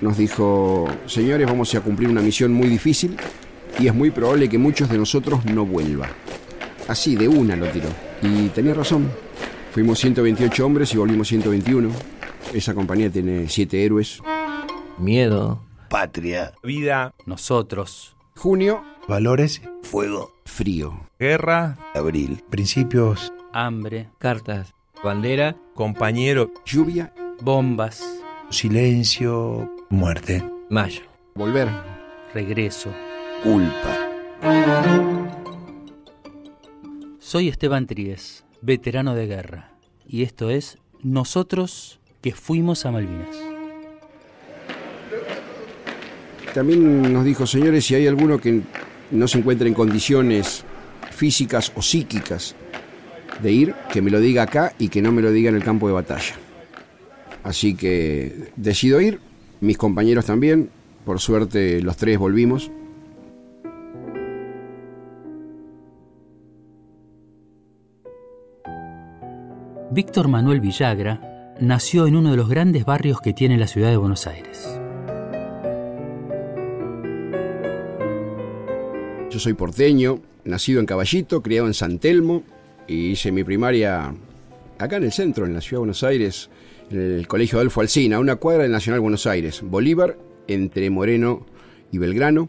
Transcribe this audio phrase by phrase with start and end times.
[0.00, 3.16] nos dijo, señores, vamos a cumplir una misión muy difícil
[3.78, 6.10] y es muy probable que muchos de nosotros no vuelvan.
[6.88, 7.88] Así, de una lo tiró.
[8.22, 9.10] Y tenía razón.
[9.72, 11.90] Fuimos 128 hombres y volvimos 121.
[12.52, 14.20] Esa compañía tiene siete héroes.
[14.98, 15.62] Miedo.
[15.90, 16.52] Patria.
[16.62, 17.14] Vida.
[17.26, 18.16] Nosotros.
[18.36, 18.82] Junio.
[19.06, 19.62] Valores.
[19.82, 20.32] Fuego.
[20.44, 21.06] Frío.
[21.18, 21.78] Guerra.
[21.94, 22.42] Abril.
[22.50, 23.32] Principios.
[23.52, 24.08] Hambre.
[24.18, 24.74] Cartas.
[25.04, 25.56] Bandera.
[25.74, 26.50] Compañero.
[26.64, 27.12] Lluvia.
[27.40, 28.02] Bombas.
[28.50, 29.70] Silencio.
[29.90, 30.42] Muerte.
[30.70, 31.02] Mayo.
[31.34, 31.68] Volver.
[32.32, 32.90] Regreso.
[33.42, 34.08] Culpa.
[37.18, 39.72] Soy Esteban Tríez, veterano de guerra,
[40.06, 43.36] y esto es Nosotros que fuimos a Malvinas.
[46.54, 48.62] También nos dijo, señores, si hay alguno que
[49.10, 50.64] no se encuentra en condiciones
[51.10, 52.56] físicas o psíquicas
[53.42, 55.62] de ir, que me lo diga acá y que no me lo diga en el
[55.62, 56.47] campo de batalla.
[57.44, 59.20] Así que decido ir,
[59.60, 60.70] mis compañeros también,
[61.04, 62.70] por suerte los tres volvimos.
[69.90, 73.96] Víctor Manuel Villagra nació en uno de los grandes barrios que tiene la ciudad de
[73.96, 74.78] Buenos Aires.
[79.30, 82.42] Yo soy porteño, nacido en Caballito, criado en San Telmo
[82.86, 84.14] y hice mi primaria
[84.78, 86.50] acá en el centro, en la ciudad de Buenos Aires,
[86.90, 91.46] el Colegio Adolfo Alsina, una cuadra del Nacional Buenos Aires, Bolívar, entre Moreno
[91.92, 92.48] y Belgrano.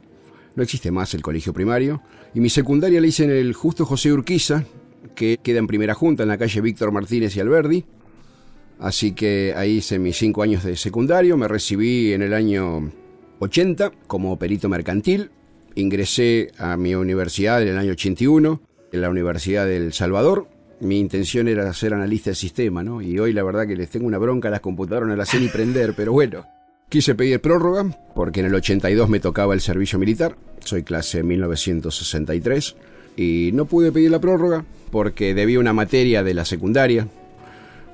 [0.56, 2.02] No existe más el colegio primario.
[2.34, 4.66] Y mi secundaria la hice en el Justo José Urquiza,
[5.16, 7.86] que queda en primera junta en la calle Víctor Martínez y Alberdi.
[8.80, 12.92] Así que ahí hice mis cinco años de secundario, me recibí en el año
[13.40, 15.32] 80 como perito mercantil,
[15.76, 20.48] ingresé a mi universidad en el año 81, en la Universidad del Salvador.
[20.82, 23.02] Mi intención era ser analista de sistema, ¿no?
[23.02, 25.40] Y hoy la verdad que les tengo una bronca a las computadoras, no las sé
[25.40, 26.46] ni prender, pero bueno.
[26.88, 32.76] Quise pedir prórroga porque en el 82 me tocaba el servicio militar, soy clase 1963,
[33.18, 37.08] y no pude pedir la prórroga porque debía una materia de la secundaria,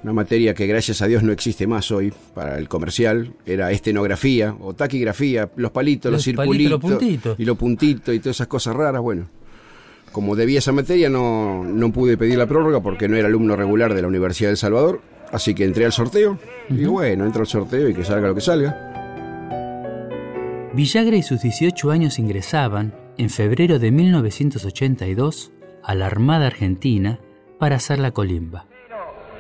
[0.03, 4.55] una materia que gracias a Dios no existe más hoy para el comercial, era estenografía
[4.61, 7.39] o taquigrafía, los palitos, los, Los palitos, circulitos los puntitos.
[7.39, 9.27] y los puntitos y todas esas cosas raras, bueno.
[10.15, 13.93] Como debía esa materia no, no pude pedir la prórroga porque no era alumno regular
[13.93, 15.01] de la Universidad del Salvador,
[15.33, 16.39] así que entré al sorteo
[16.69, 18.93] y bueno, entro al sorteo y que salga lo que salga.
[20.73, 25.51] Villagra y sus 18 años ingresaban, en febrero de 1982,
[25.83, 27.19] a la Armada Argentina
[27.59, 28.67] para hacer la colimba.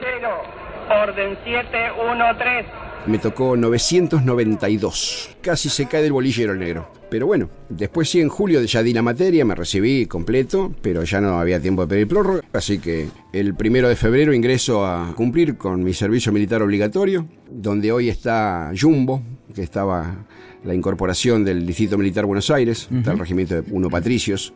[0.01, 0.41] Cero,
[0.89, 2.84] orden 713.
[3.07, 5.37] Me tocó 992.
[5.41, 6.91] Casi se cae del bolillero el negro.
[7.09, 11.21] Pero bueno, después sí, en julio ya di la materia, me recibí completo, pero ya
[11.21, 12.41] no había tiempo de pedir prórroga.
[12.51, 17.91] Así que el primero de febrero ingreso a cumplir con mi servicio militar obligatorio, donde
[17.91, 19.21] hoy está Jumbo,
[19.53, 20.25] que estaba
[20.63, 24.53] la incorporación del Distrito Militar Buenos Aires, está el regimiento de Uno Patricios.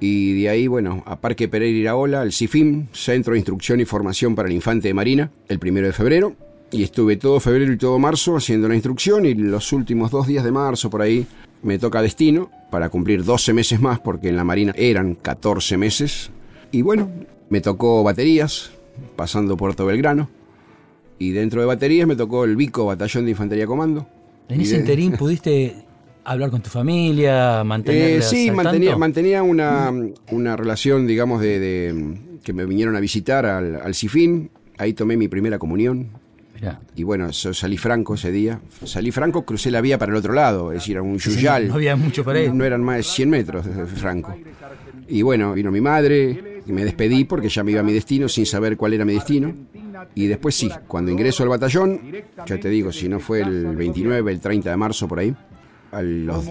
[0.00, 4.34] Y de ahí, bueno, a Parque Pereira Iraola, el CIFIM, Centro de Instrucción y Formación
[4.34, 6.36] para el Infante de Marina, el primero de febrero.
[6.72, 10.44] Y estuve todo febrero y todo marzo haciendo la instrucción y los últimos dos días
[10.44, 11.26] de marzo por ahí
[11.62, 16.30] me toca destino para cumplir 12 meses más porque en la Marina eran 14 meses.
[16.72, 17.08] Y bueno,
[17.48, 18.72] me tocó baterías,
[19.14, 20.28] pasando Puerto Belgrano.
[21.18, 24.06] Y dentro de baterías me tocó el Vico Batallón de Infantería Comando.
[24.48, 25.76] En ese de- interín pudiste
[26.24, 29.92] hablar con tu familia, Eh, mantenerla sí, mantenía, mantenía una,
[30.32, 34.50] una relación, digamos, de, de- que me vinieron a visitar al, al Cifín.
[34.78, 36.08] Ahí tomé mi primera comunión.
[36.56, 38.60] Mirá, Y bueno, salí franco ese día.
[38.84, 41.68] Salí franco, crucé la vía para el otro lado, es decir, era un yuyal.
[41.68, 42.52] no había mucho para ir.
[42.52, 44.34] No eran más de 100 metros de franco.
[45.08, 48.28] Y bueno, vino mi madre y me despedí porque ya me iba a mi destino
[48.28, 49.54] sin saber cuál era mi destino.
[50.14, 52.00] Y después sí, cuando ingreso al batallón,
[52.46, 55.34] ya te digo, si no fue el 29, el 30 de marzo por ahí,
[55.92, 56.44] a los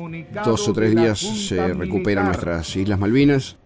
[0.46, 3.58] dos o tres días se recuperan nuestras Islas Malvinas.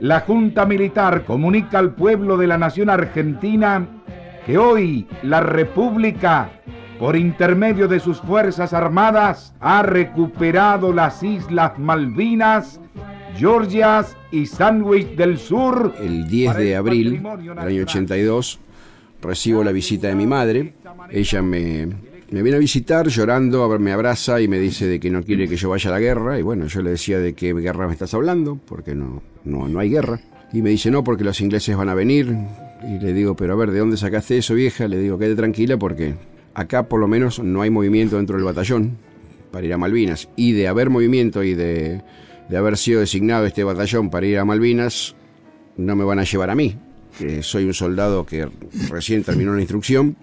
[0.00, 3.99] La Junta Militar comunica al pueblo de la nación argentina
[4.46, 6.50] que hoy la República,
[6.98, 12.80] por intermedio de sus Fuerzas Armadas, ha recuperado las Islas Malvinas,
[13.36, 15.94] Georgias y Sandwich del Sur.
[15.98, 18.60] El 10 de abril del año 82
[19.22, 20.74] recibo la visita de mi madre.
[21.10, 21.86] Ella me,
[22.30, 25.56] me viene a visitar llorando, me abraza y me dice de que no quiere que
[25.56, 26.38] yo vaya a la guerra.
[26.38, 29.78] Y bueno, yo le decía de qué guerra me estás hablando, porque no, no, no
[29.78, 30.20] hay guerra.
[30.52, 32.34] Y me dice, no, porque los ingleses van a venir.
[32.82, 34.88] Y le digo, pero a ver, ¿de dónde sacaste eso, vieja?
[34.88, 36.14] Le digo, quédate tranquila porque
[36.54, 38.96] acá por lo menos no hay movimiento dentro del batallón
[39.50, 40.28] para ir a Malvinas.
[40.36, 42.02] Y de haber movimiento y de,
[42.48, 45.14] de haber sido designado este batallón para ir a Malvinas,
[45.76, 46.76] no me van a llevar a mí,
[47.18, 48.48] que soy un soldado que
[48.88, 50.16] recién terminó la instrucción.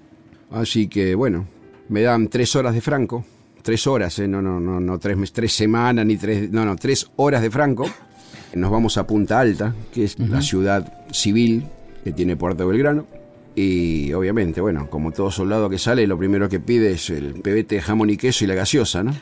[0.52, 1.46] Así que bueno,
[1.90, 3.26] me dan tres horas de franco,
[3.62, 4.28] tres horas, ¿eh?
[4.28, 7.86] no, no, no, no tres, tres semanas ni tres, no, no, tres horas de franco.
[8.54, 11.66] Nos vamos a Punta Alta, que es la ciudad civil
[12.08, 13.06] que tiene Puerto Belgrano.
[13.54, 17.76] Y obviamente, bueno, como todo soldado que sale, lo primero que pide es el pebete
[17.76, 19.14] de jamón y queso y la gaseosa, ¿no?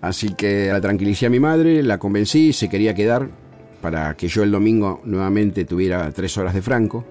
[0.00, 3.28] Así que la tranquilicé a mi madre, la convencí, se quería quedar
[3.80, 7.04] para que yo el domingo nuevamente tuviera tres horas de franco.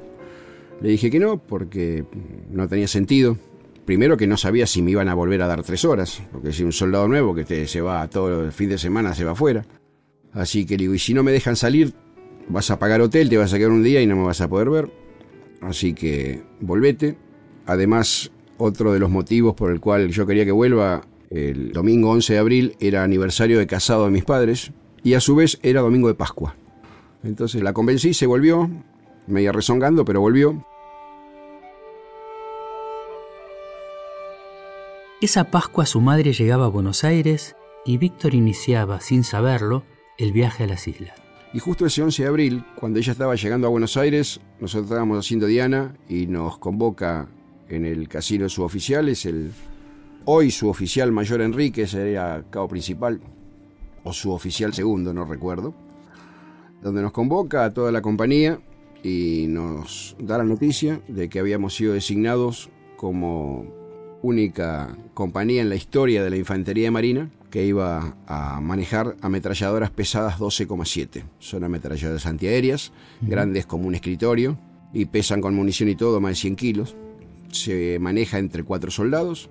[0.80, 2.06] Le dije que no, porque
[2.50, 3.38] no tenía sentido.
[3.84, 6.64] Primero que no sabía si me iban a volver a dar tres horas, porque si
[6.64, 9.66] un soldado nuevo que te, se va todo el fin de semana se va afuera.
[10.32, 11.94] Así que le digo, y si no me dejan salir,
[12.48, 14.48] vas a pagar hotel, te vas a quedar un día y no me vas a
[14.48, 15.07] poder ver.
[15.62, 17.18] Así que volvete.
[17.66, 22.34] Además, otro de los motivos por el cual yo quería que vuelva, el domingo 11
[22.34, 24.72] de abril era aniversario de casado de mis padres
[25.04, 26.56] y a su vez era domingo de Pascua.
[27.24, 28.70] Entonces la convencí, se volvió,
[29.28, 30.66] media rezongando, pero volvió.
[35.20, 37.56] Esa Pascua su madre llegaba a Buenos Aires
[37.86, 39.84] y Víctor iniciaba, sin saberlo,
[40.18, 41.27] el viaje a las islas.
[41.58, 45.18] Y justo ese 11 de abril, cuando ella estaba llegando a Buenos Aires, nosotros estábamos
[45.18, 47.30] haciendo Diana y nos convoca
[47.68, 49.52] en el casino de suboficiales, el
[50.26, 53.22] hoy suboficial mayor Enrique, sería cabo principal,
[54.04, 55.74] o suboficial segundo, no recuerdo,
[56.84, 58.60] donde nos convoca a toda la compañía
[59.02, 63.66] y nos da la noticia de que habíamos sido designados como
[64.22, 70.38] única compañía en la historia de la Infantería Marina que iba a manejar ametralladoras pesadas
[70.38, 71.24] 12,7.
[71.40, 72.92] Son ametralladoras antiaéreas,
[73.22, 74.58] grandes como un escritorio,
[74.94, 76.96] y pesan con munición y todo más de 100 kilos.
[77.52, 79.50] Se maneja entre cuatro soldados.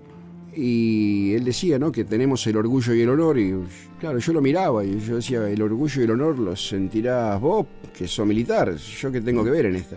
[0.54, 1.92] Y él decía, ¿no?
[1.92, 3.38] Que tenemos el orgullo y el honor.
[3.38, 3.54] Y
[4.00, 7.66] claro, yo lo miraba y yo decía, el orgullo y el honor los sentirás vos,
[7.96, 8.74] que sos militar.
[8.76, 9.96] Yo qué tengo que ver en esta.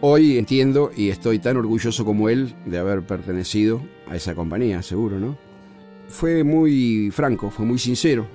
[0.00, 5.18] Hoy entiendo y estoy tan orgulloso como él de haber pertenecido a esa compañía, seguro,
[5.18, 5.36] ¿no?
[6.08, 8.26] Fue muy franco, fue muy sincero.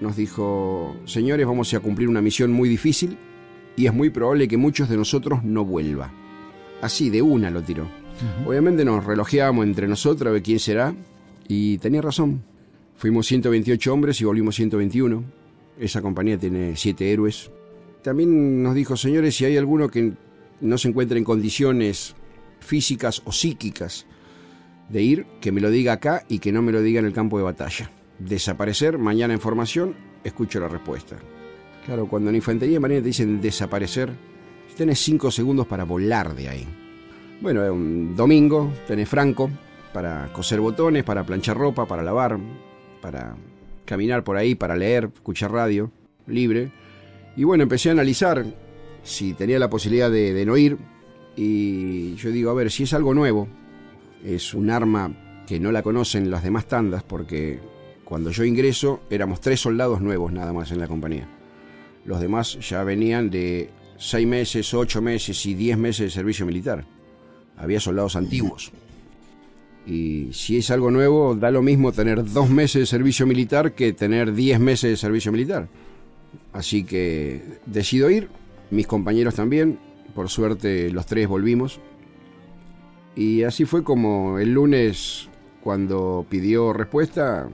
[0.00, 3.16] Nos dijo, señores, vamos a cumplir una misión muy difícil
[3.76, 6.12] y es muy probable que muchos de nosotros no vuelva.
[6.82, 7.88] Así, de una lo tiró.
[8.46, 10.94] Obviamente nos relojeamos entre nosotros a ver quién será
[11.48, 12.42] y tenía razón.
[12.96, 15.24] Fuimos 128 hombres y volvimos 121.
[15.78, 17.50] Esa compañía tiene siete héroes.
[18.02, 20.12] También nos dijo, señores, si hay alguno que
[20.60, 22.14] no se encuentra en condiciones
[22.60, 24.06] físicas o psíquicas
[24.88, 27.12] de ir, que me lo diga acá y que no me lo diga en el
[27.12, 27.90] campo de batalla.
[28.18, 29.94] Desaparecer, mañana en formación,
[30.24, 31.16] escucho la respuesta.
[31.84, 34.10] Claro, cuando en infantería de marina te dicen desaparecer,
[34.76, 36.66] tenés cinco segundos para volar de ahí.
[37.40, 39.50] Bueno, es un domingo, tenés franco
[39.92, 42.38] para coser botones, para planchar ropa, para lavar,
[43.00, 43.36] para
[43.84, 45.90] caminar por ahí, para leer, escuchar radio,
[46.26, 46.72] libre.
[47.36, 48.44] Y bueno, empecé a analizar
[49.02, 50.76] si tenía la posibilidad de no ir.
[51.36, 53.46] Y yo digo, a ver, si es algo nuevo,
[54.26, 57.60] es un arma que no la conocen las demás tandas, porque
[58.04, 61.28] cuando yo ingreso éramos tres soldados nuevos nada más en la compañía.
[62.04, 66.84] Los demás ya venían de seis meses, ocho meses y diez meses de servicio militar.
[67.56, 68.72] Había soldados antiguos.
[69.86, 73.92] Y si es algo nuevo, da lo mismo tener dos meses de servicio militar que
[73.92, 75.68] tener diez meses de servicio militar.
[76.52, 78.28] Así que decido ir,
[78.70, 79.78] mis compañeros también,
[80.14, 81.80] por suerte los tres volvimos.
[83.16, 85.30] Y así fue como el lunes,
[85.62, 87.48] cuando pidió respuesta,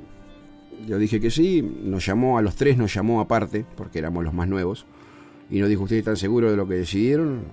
[0.87, 4.35] yo dije que sí, nos llamó a los tres, nos llamó aparte, porque éramos los
[4.35, 4.87] más nuevos,
[5.49, 7.45] y nos dijo, ¿ustedes están seguros de lo que decidieron?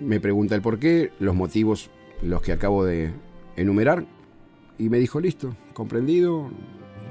[0.00, 1.90] Me pregunta el por qué, los motivos,
[2.22, 3.12] los que acabo de
[3.56, 4.06] enumerar,
[4.78, 6.50] y me dijo, listo, comprendido,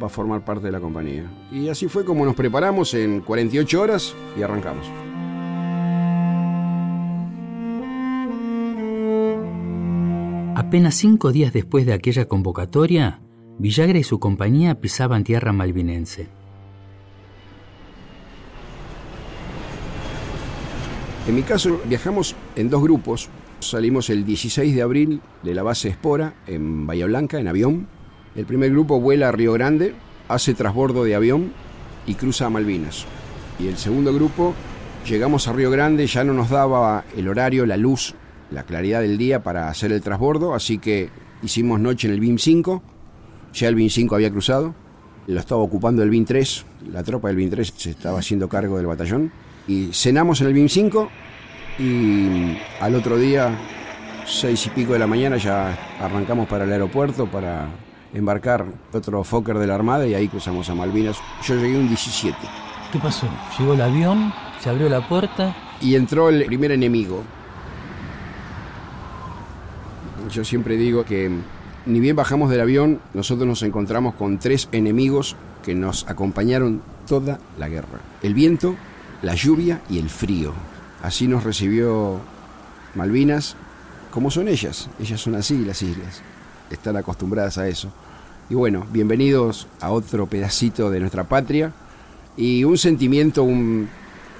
[0.01, 1.31] va a formar parte de la compañía.
[1.51, 5.02] Y así fue como nos preparamos en 48 horas y arrancamos.
[10.55, 13.21] Apenas cinco días después de aquella convocatoria,
[13.57, 16.27] Villagra y su compañía pisaban tierra malvinense.
[21.27, 23.29] En mi caso, viajamos en dos grupos.
[23.61, 27.87] Salimos el 16 de abril de la base Espora, en Bahía Blanca, en avión.
[28.35, 29.95] El primer grupo vuela a Río Grande,
[30.27, 31.51] hace trasbordo de avión
[32.05, 33.05] y cruza a Malvinas.
[33.59, 34.53] Y el segundo grupo,
[35.07, 38.13] llegamos a Río Grande, ya no nos daba el horario, la luz,
[38.53, 41.09] la claridad del día para hacer el trasbordo, así que
[41.41, 42.81] hicimos noche en el BIM 5.
[43.53, 44.73] Ya el BIM 5 había cruzado,
[45.27, 48.77] lo estaba ocupando el BIM 3, la tropa del BIM 3 se estaba haciendo cargo
[48.77, 49.31] del batallón.
[49.67, 51.09] Y cenamos en el BIM 5
[51.79, 53.57] y al otro día,
[54.25, 57.67] seis y pico de la mañana, ya arrancamos para el aeropuerto para
[58.13, 61.17] embarcar otro Fokker de la Armada y ahí cruzamos a Malvinas.
[61.43, 62.37] Yo llegué un 17
[62.91, 63.27] ¿Qué pasó?
[63.57, 65.55] Llegó el avión, se abrió la puerta.
[65.81, 67.23] y entró el primer enemigo.
[70.33, 71.29] Yo siempre digo que
[71.85, 77.39] Ni bien bajamos del avión, nosotros nos encontramos con tres enemigos que nos acompañaron toda
[77.59, 77.99] la guerra.
[78.21, 78.75] El viento,
[79.21, 80.53] la lluvia y el frío.
[81.03, 82.19] Así nos recibió
[82.95, 83.57] Malvinas,
[84.11, 84.89] como son ellas.
[84.99, 86.21] Ellas son así las islas.
[86.71, 87.91] Están acostumbradas a eso.
[88.49, 91.73] Y bueno, bienvenidos a otro pedacito de nuestra patria.
[92.37, 93.89] Y un sentimiento, un,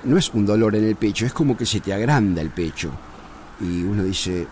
[0.05, 2.89] no es un dolor en el pecho, es como que se te agranda el pecho.
[3.59, 4.47] Y uno dice,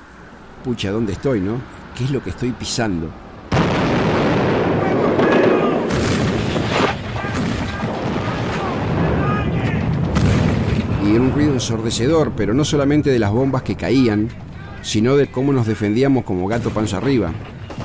[0.62, 1.60] pucha, ¿dónde estoy, no?
[1.98, 3.10] ¿Qué es lo que estoy pisando?
[11.06, 14.30] Y era un ruido ensordecedor, pero no solamente de las bombas que caían,
[14.82, 17.32] sino de cómo nos defendíamos como gato panza arriba.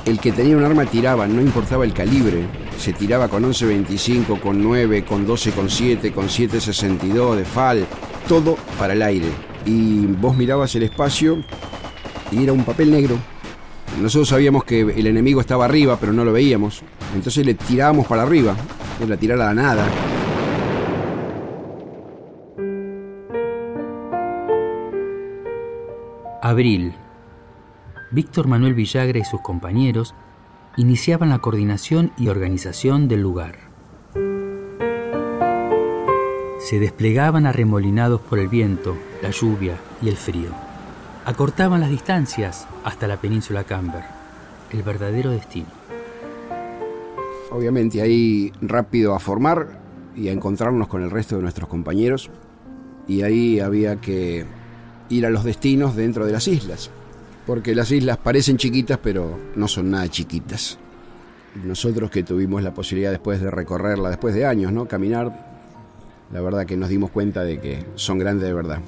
[0.05, 2.45] El que tenía un arma tiraba, no importaba el calibre.
[2.77, 7.85] Se tiraba con 11.25, con 9, con 12.7, con 7.62 de FAL,
[8.27, 9.27] todo para el aire.
[9.65, 11.43] Y vos mirabas el espacio
[12.31, 13.17] y era un papel negro.
[14.01, 16.83] Nosotros sabíamos que el enemigo estaba arriba, pero no lo veíamos.
[17.15, 18.55] Entonces le tirábamos para arriba.
[19.01, 19.87] Era tirar a la nada.
[26.41, 26.93] Abril.
[28.11, 30.15] Víctor Manuel Villagra y sus compañeros
[30.77, 33.57] iniciaban la coordinación y organización del lugar.
[36.59, 40.66] Se desplegaban arremolinados por el viento, la lluvia y el frío.
[41.27, 44.01] Acortaban las distancias hasta la península Camber,
[44.71, 45.67] el verdadero destino.
[47.51, 49.77] Obviamente ahí rápido a formar
[50.15, 52.31] y a encontrarnos con el resto de nuestros compañeros.
[53.09, 54.45] Y ahí había que
[55.09, 56.91] ir a los destinos dentro de las islas.
[57.45, 60.79] Porque las islas parecen chiquitas, pero no son nada chiquitas.
[61.61, 64.87] Nosotros que tuvimos la posibilidad después de recorrerla, después de años, ¿no?
[64.87, 65.59] Caminar,
[66.31, 68.79] la verdad que nos dimos cuenta de que son grandes de verdad.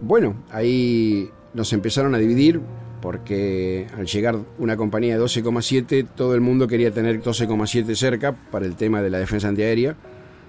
[0.00, 2.60] Bueno, ahí nos empezaron a dividir
[3.00, 8.66] porque al llegar una compañía de 12,7, todo el mundo quería tener 12,7 cerca para
[8.66, 9.96] el tema de la defensa antiaérea.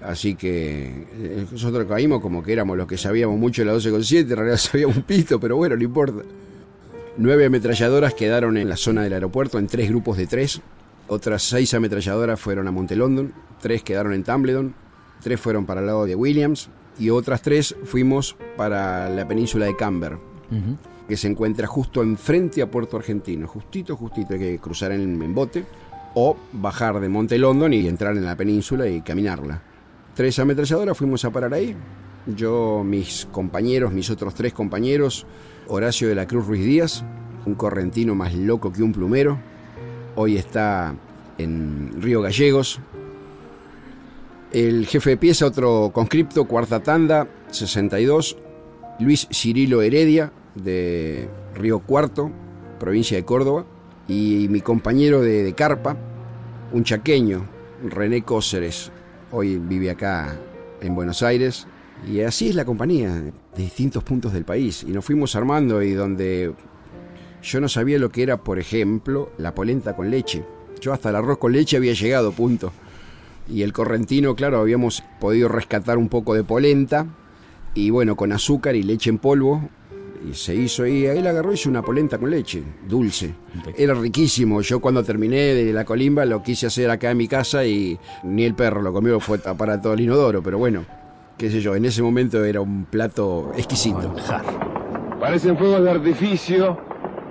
[0.02, 4.30] Así que eh, nosotros caímos como que éramos los que sabíamos mucho de la 12,7,
[4.30, 6.22] en realidad sabíamos un pito, pero bueno, no importa.
[7.16, 10.60] Nueve ametralladoras quedaron en la zona del aeropuerto en tres grupos de tres.
[11.08, 14.74] Otras seis ametralladoras fueron a Monte London, tres quedaron en Tumbledon,
[15.22, 19.76] tres fueron para el lado de Williams y otras tres fuimos para la península de
[19.76, 20.18] Camber,
[21.08, 25.34] que se encuentra justo enfrente a Puerto Argentino, justito, justito, hay que cruzar en, en
[25.34, 25.64] bote
[26.14, 29.62] o bajar de Monte London y entrar en la península y caminarla.
[30.14, 31.74] Tres ametralladoras fuimos a parar ahí.
[32.26, 35.26] Yo, mis compañeros, mis otros tres compañeros,
[35.68, 37.04] Horacio de la Cruz Ruiz Díaz,
[37.46, 39.38] un correntino más loco que un plumero.
[40.16, 40.94] Hoy está
[41.38, 42.80] en Río Gallegos.
[44.52, 48.36] El jefe de pieza, otro conscripto, cuarta tanda, 62.
[48.98, 52.32] Luis Cirilo Heredia, de Río Cuarto,
[52.80, 53.64] provincia de Córdoba.
[54.08, 55.96] Y mi compañero de, carpa,
[56.72, 57.46] un chaqueño,
[57.84, 58.90] René Cóceres.
[59.30, 60.36] Hoy vive acá
[60.80, 61.68] en Buenos Aires,
[62.10, 64.82] y así es la compañía, de distintos puntos del país.
[64.82, 66.52] Y nos fuimos armando y donde
[67.40, 70.44] yo no sabía lo que era, por ejemplo, la polenta con leche.
[70.80, 72.72] Yo hasta el arroz con leche había llegado, punto.
[73.50, 77.06] Y el correntino, claro, habíamos podido rescatar un poco de polenta.
[77.74, 79.68] Y bueno, con azúcar y leche en polvo.
[80.28, 83.34] Y se hizo y ahí la agarró y hizo una polenta con leche, dulce.
[83.76, 84.60] Era riquísimo.
[84.60, 88.44] Yo cuando terminé de la colimba lo quise hacer acá en mi casa y ni
[88.44, 90.42] el perro lo comió, fue para todo el inodoro.
[90.42, 90.84] Pero bueno,
[91.38, 94.14] qué sé yo, en ese momento era un plato exquisito.
[95.18, 96.89] Parecen fuegos de artificio.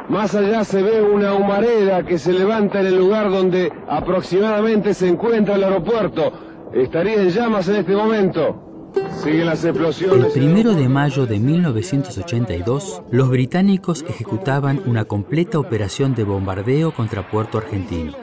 [0.09, 5.07] Más allá se ve una humareda que se levanta en el lugar donde aproximadamente se
[5.07, 6.33] encuentra el aeropuerto.
[6.73, 8.89] Estaría en llamas en este momento.
[9.23, 10.33] Siguen las El explosiones.
[10.33, 17.59] primero de mayo de 1982, los británicos ejecutaban una completa operación de bombardeo contra Puerto
[17.59, 18.13] Argentino.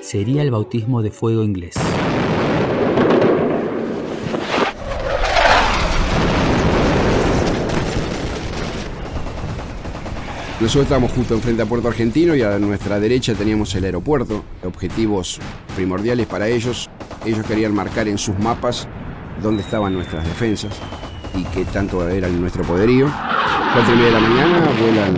[0.00, 1.74] Sería el bautismo de fuego inglés.
[10.64, 14.42] Nosotros estábamos justo enfrente a Puerto Argentino y a nuestra derecha teníamos el aeropuerto.
[14.64, 15.38] Objetivos
[15.76, 16.88] primordiales para ellos.
[17.22, 18.88] Ellos querían marcar en sus mapas
[19.42, 20.72] dónde estaban nuestras defensas
[21.34, 23.12] y qué tanto era nuestro poderío.
[23.74, 25.14] Cuatro y media de la mañana vuelan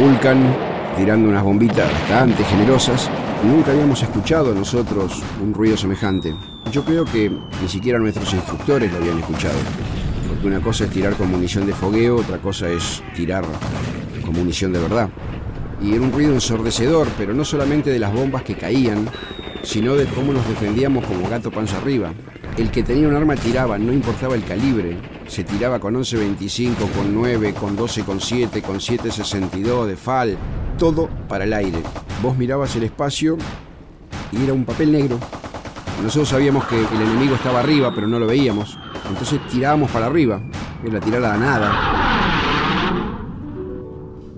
[0.00, 0.56] Vulcan
[0.96, 3.10] tirando unas bombitas bastante generosas.
[3.42, 6.36] Nunca habíamos escuchado nosotros un ruido semejante.
[6.70, 9.58] Yo creo que ni siquiera nuestros instructores lo habían escuchado.
[10.28, 13.44] Porque una cosa es tirar con munición de fogueo, otra cosa es tirar
[14.24, 15.08] con munición de verdad.
[15.82, 19.08] Y era un ruido ensordecedor, pero no solamente de las bombas que caían,
[19.62, 22.12] sino de cómo nos defendíamos como gato panza arriba.
[22.56, 24.96] El que tenía un arma tiraba, no importaba el calibre.
[25.26, 30.38] Se tiraba con 11.25, con 9, con 12,7, con 7,62 de FAL.
[30.78, 31.78] Todo para el aire.
[32.22, 33.36] vos mirabas el espacio
[34.32, 35.18] y era un papel negro.
[36.02, 38.78] Nosotros sabíamos que el enemigo estaba arriba, pero no lo veíamos.
[39.08, 40.40] Entonces tirábamos para arriba.
[40.84, 42.03] Era tirar a nada.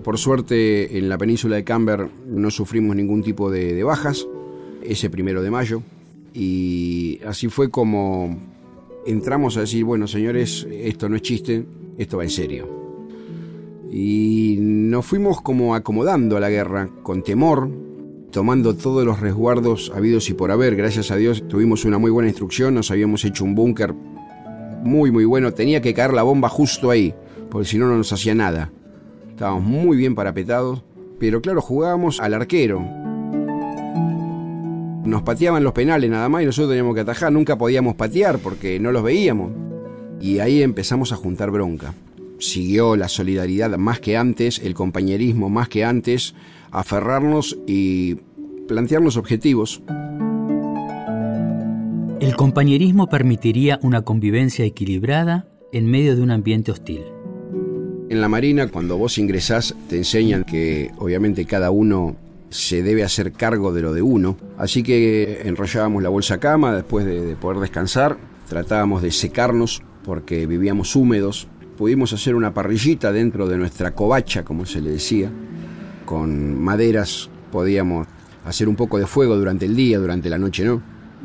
[0.07, 4.25] Por suerte, en la península de Camber no sufrimos ningún tipo de, de bajas
[4.81, 5.83] ese primero de mayo.
[6.33, 8.39] Y así fue como
[9.05, 11.65] entramos a decir, bueno, señores, esto no es chiste,
[11.97, 12.69] esto va en serio.
[13.91, 17.69] Y nos fuimos como acomodando a la guerra, con temor,
[18.31, 20.77] tomando todos los resguardos habidos y por haber.
[20.77, 23.93] Gracias a Dios tuvimos una muy buena instrucción, nos habíamos hecho un búnker
[24.85, 25.53] muy, muy bueno.
[25.53, 27.13] Tenía que caer la bomba justo ahí,
[27.49, 28.71] porque si no, no nos hacía nada.
[29.37, 30.81] Estábamos muy bien parapetados,
[31.19, 32.81] pero claro, jugábamos al arquero.
[35.05, 37.31] Nos pateaban los penales nada más y nosotros teníamos que atajar.
[37.31, 39.51] Nunca podíamos patear porque no los veíamos.
[40.19, 41.93] Y ahí empezamos a juntar bronca.
[42.39, 46.33] Siguió la solidaridad más que antes, el compañerismo más que antes,
[46.71, 48.15] aferrarnos y
[48.67, 49.83] plantearnos objetivos.
[52.19, 57.03] El compañerismo permitiría una convivencia equilibrada en medio de un ambiente hostil.
[58.09, 62.15] En la Marina, cuando vos ingresás, te enseñan que obviamente cada uno
[62.49, 64.37] se debe hacer cargo de lo de uno.
[64.57, 70.47] Así que enrollábamos la bolsa cama después de, de, poder descansar, tratábamos de secarnos porque
[70.47, 71.49] vivíamos húmedos.
[71.77, 75.29] Pudimos hacer una parrillita dentro de nuestra covacha, como se le decía.
[76.05, 78.07] Con maderas podíamos
[78.45, 80.81] hacer un poco de fuego durante el día, durante la noche no.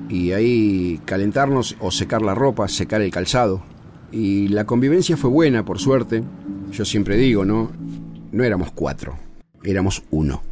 [0.09, 3.63] Y ahí calentarnos o secar la ropa, secar el calzado.
[4.11, 6.25] Y la convivencia fue buena, por suerte.
[6.73, 7.71] Yo siempre digo, ¿no?
[8.33, 9.17] No éramos cuatro,
[9.63, 10.43] éramos uno.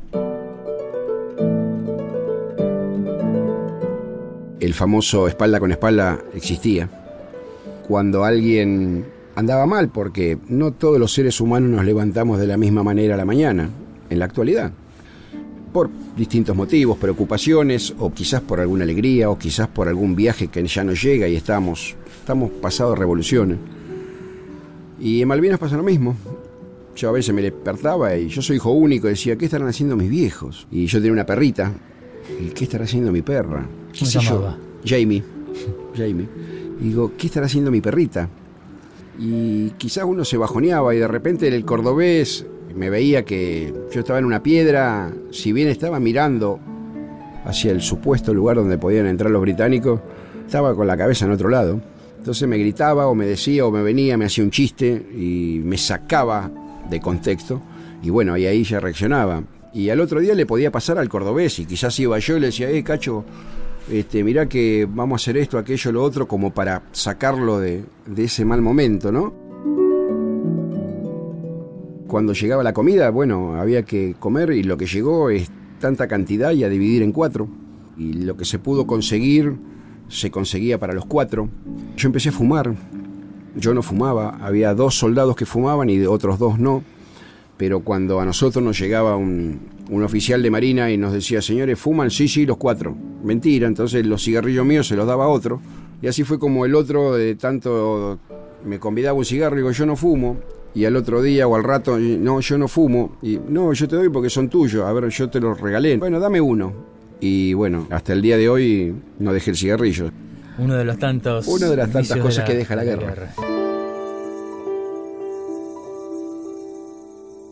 [4.60, 6.88] el famoso espalda con espalda existía.
[7.88, 12.82] Cuando alguien andaba mal, porque no todos los seres humanos nos levantamos de la misma
[12.82, 13.68] manera a la mañana,
[14.08, 14.70] en la actualidad.
[15.72, 20.64] Por distintos motivos, preocupaciones, o quizás por alguna alegría, o quizás por algún viaje que
[20.64, 23.58] ya no llega y estamos, estamos pasados revoluciones.
[25.00, 26.14] Y en Malvinas pasa lo mismo.
[26.94, 29.96] Yo a veces me despertaba y yo soy hijo único y decía, ¿qué estarán haciendo
[29.96, 30.66] mis viejos?
[30.70, 31.72] Y yo tenía una perrita.
[32.38, 33.66] ¿Y qué estará haciendo mi perra?
[33.98, 34.58] ¿Cómo se llamaba?
[34.84, 35.22] Jamie.
[35.96, 36.28] Jamie.
[36.80, 38.28] Y digo, ¿qué estará haciendo mi perrita?
[39.18, 44.18] Y quizás uno se bajoneaba y de repente el cordobés me veía que yo estaba
[44.18, 46.58] en una piedra, si bien estaba mirando
[47.44, 50.00] hacia el supuesto lugar donde podían entrar los británicos,
[50.46, 51.80] estaba con la cabeza en otro lado.
[52.20, 55.78] Entonces me gritaba o me decía o me venía, me hacía un chiste y me
[55.78, 56.50] sacaba
[56.90, 57.62] de contexto.
[58.02, 59.42] Y bueno, y ahí ya reaccionaba.
[59.72, 62.46] Y al otro día le podía pasar al cordobés y quizás iba yo y le
[62.48, 63.24] decía, eh, cacho,
[63.90, 68.24] este, mirá que vamos a hacer esto, aquello, lo otro, como para sacarlo de, de
[68.24, 69.32] ese mal momento, ¿no?
[72.06, 76.52] Cuando llegaba la comida, bueno, había que comer y lo que llegó es tanta cantidad
[76.52, 77.48] y a dividir en cuatro.
[77.96, 79.56] Y lo que se pudo conseguir,
[80.10, 81.48] se conseguía para los cuatro.
[81.96, 82.74] Yo empecé a fumar.
[83.56, 86.84] Yo no fumaba, había dos soldados que fumaban y otros dos no
[87.60, 91.78] pero cuando a nosotros nos llegaba un, un, oficial de marina y nos decía, señores,
[91.78, 92.10] ¿fuman?
[92.10, 92.96] Sí, sí, los cuatro.
[93.22, 95.60] Mentira, entonces los cigarrillos míos se los daba a otro.
[96.00, 98.18] Y así fue como el otro, de tanto
[98.64, 100.38] me convidaba un cigarro y digo, yo no fumo.
[100.74, 103.18] Y al otro día o al rato, no, yo no fumo.
[103.20, 104.86] Y no, yo te doy porque son tuyos.
[104.86, 105.98] A ver, yo te los regalé.
[105.98, 106.72] Bueno, dame uno.
[107.20, 110.10] Y bueno, hasta el día de hoy no dejé el cigarrillo.
[110.58, 111.46] Uno de los tantos.
[111.46, 113.02] Una de las tantas cosas la, que deja la guerra.
[113.02, 113.34] la guerra.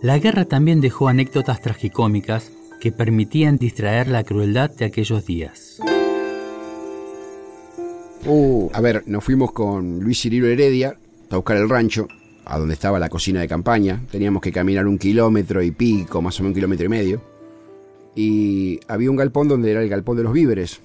[0.00, 5.80] La guerra también dejó anécdotas tragicómicas que permitían distraer la crueldad de aquellos días.
[8.24, 10.96] Uh, a ver, nos fuimos con Luis Cirilo Heredia
[11.30, 12.06] a buscar el rancho,
[12.44, 14.00] a donde estaba la cocina de campaña.
[14.10, 17.37] Teníamos que caminar un kilómetro y pico, más o menos un kilómetro y medio.
[18.14, 20.80] Y había un galpón donde era el galpón de los víveres.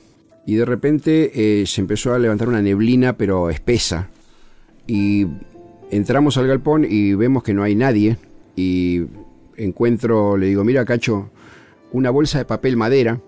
[0.45, 4.09] Y de repente eh, se empezó a levantar una neblina, pero espesa.
[4.87, 5.25] Y
[5.89, 8.17] entramos al galpón y vemos que no hay nadie.
[8.55, 9.03] Y
[9.57, 11.29] encuentro, le digo, mira Cacho,
[11.91, 13.19] una bolsa de papel madera,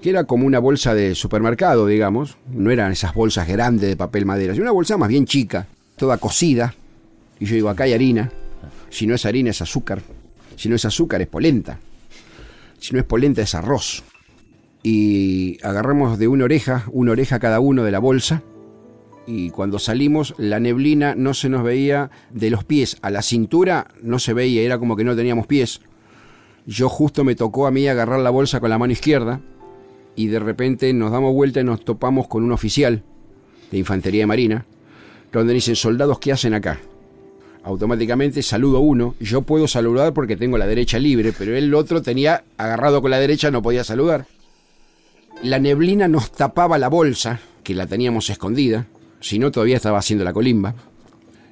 [0.00, 4.26] que era como una bolsa de supermercado, digamos, no eran esas bolsas grandes de papel
[4.26, 6.74] madera, sino una bolsa más bien chica, toda cocida,
[7.38, 8.30] y yo digo, acá hay harina,
[8.90, 10.02] si no es harina es azúcar,
[10.56, 11.78] si no es azúcar es polenta,
[12.82, 14.02] si no es polenta es arroz.
[14.82, 18.42] Y agarramos de una oreja, una oreja cada uno de la bolsa,
[19.24, 23.86] y cuando salimos la neblina no se nos veía de los pies a la cintura,
[24.02, 25.80] no se veía, era como que no teníamos pies.
[26.66, 29.40] Yo justo me tocó a mí agarrar la bolsa con la mano izquierda
[30.16, 33.04] y de repente nos damos vuelta y nos topamos con un oficial
[33.70, 34.66] de Infantería de Marina,
[35.30, 36.80] donde dicen, soldados, ¿qué hacen acá?
[37.64, 39.14] Automáticamente saludo uno.
[39.20, 43.18] Yo puedo saludar porque tengo la derecha libre, pero el otro tenía agarrado con la
[43.18, 44.26] derecha, no podía saludar.
[45.42, 48.86] La neblina nos tapaba la bolsa, que la teníamos escondida,
[49.20, 50.74] si no todavía estaba haciendo la colimba.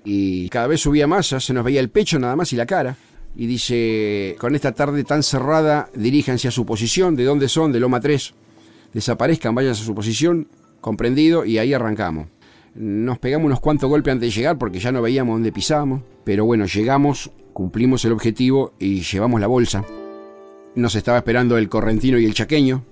[0.04, 2.96] Y cada vez subía más, se nos veía el pecho nada más y la cara.
[3.36, 7.72] Y dice, con esta tarde tan cerrada, diríjanse a su posición, ¿de dónde son?
[7.72, 8.34] De Loma 3.
[8.92, 10.48] Desaparezcan, vayan a su posición,
[10.80, 12.28] comprendido, y ahí arrancamos.
[12.74, 16.44] Nos pegamos unos cuantos golpes antes de llegar porque ya no veíamos dónde pisábamos, pero
[16.44, 19.84] bueno, llegamos, cumplimos el objetivo y llevamos la bolsa.
[20.76, 22.84] Nos estaba esperando el correntino y el chaqueño.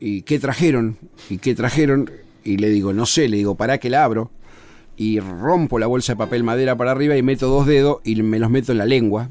[0.00, 0.96] ¿Y qué trajeron?
[1.28, 2.10] ¿Y qué trajeron?
[2.42, 4.30] Y le digo, no sé, le digo, para que la abro.
[4.96, 8.38] Y rompo la bolsa de papel madera para arriba y meto dos dedos y me
[8.38, 9.28] los meto en la lengua.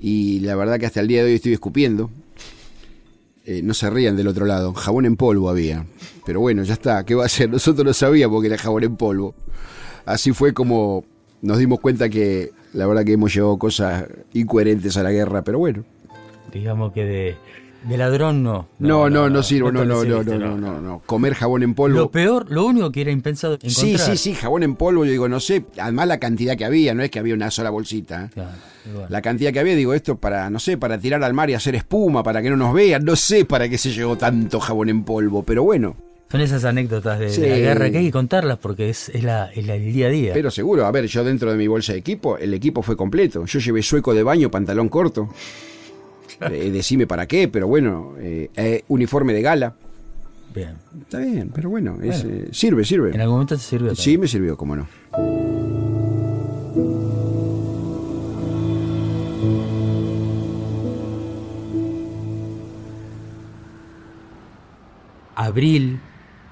[0.00, 2.10] Y la verdad que hasta el día de hoy estoy escupiendo.
[3.50, 4.74] Eh, no se rían del otro lado.
[4.74, 5.86] Jabón en polvo había.
[6.26, 7.02] Pero bueno, ya está.
[7.06, 7.48] ¿Qué va a ser?
[7.48, 9.34] Nosotros no sabíamos que era jabón en polvo.
[10.04, 11.06] Así fue como
[11.40, 15.44] nos dimos cuenta que la verdad que hemos llevado cosas incoherentes a la guerra.
[15.44, 15.82] Pero bueno.
[16.52, 17.36] Digamos que de,
[17.84, 18.68] de ladrón no.
[18.78, 19.70] No, no, no, sirvo.
[19.70, 21.02] No, no, no, recibiste, no, no, no, no.
[21.06, 21.96] Comer jabón en polvo.
[21.98, 23.74] Lo peor, lo único que era impensado encontrar.
[23.74, 26.94] Sí, sí, sí, jabón en polvo, yo digo, no sé, además la cantidad que había,
[26.94, 28.24] no es que había una sola bolsita.
[28.24, 28.30] ¿eh?
[28.34, 28.50] Claro.
[29.08, 31.74] La cantidad que había, digo, esto para, no sé, para tirar al mar y hacer
[31.74, 35.04] espuma, para que no nos vean, no sé para qué se llevó tanto jabón en
[35.04, 35.94] polvo, pero bueno,
[36.30, 37.40] Son esas anécdotas de, de Sí.
[37.42, 40.10] la guerra que hay que contarlas porque es, es, la, es la- el día a
[40.10, 40.32] día.
[40.34, 43.44] pero seguro, a ver, yo dentro de mi bolsa de equipo, el equipo fue completo,
[43.46, 45.28] yo llevé sueco de baño, pantalón corto,
[46.52, 49.74] Eh, decime para qué, pero bueno, eh, eh, uniforme de gala,
[50.54, 50.74] Bien.
[51.02, 52.46] está bien, pero bueno, es, Bueno.
[52.52, 53.10] sirve, sirve.
[53.14, 53.94] En algún momento te sirvió.
[53.94, 54.86] Sí, me sirvió, cómo no.
[65.34, 66.00] Abril,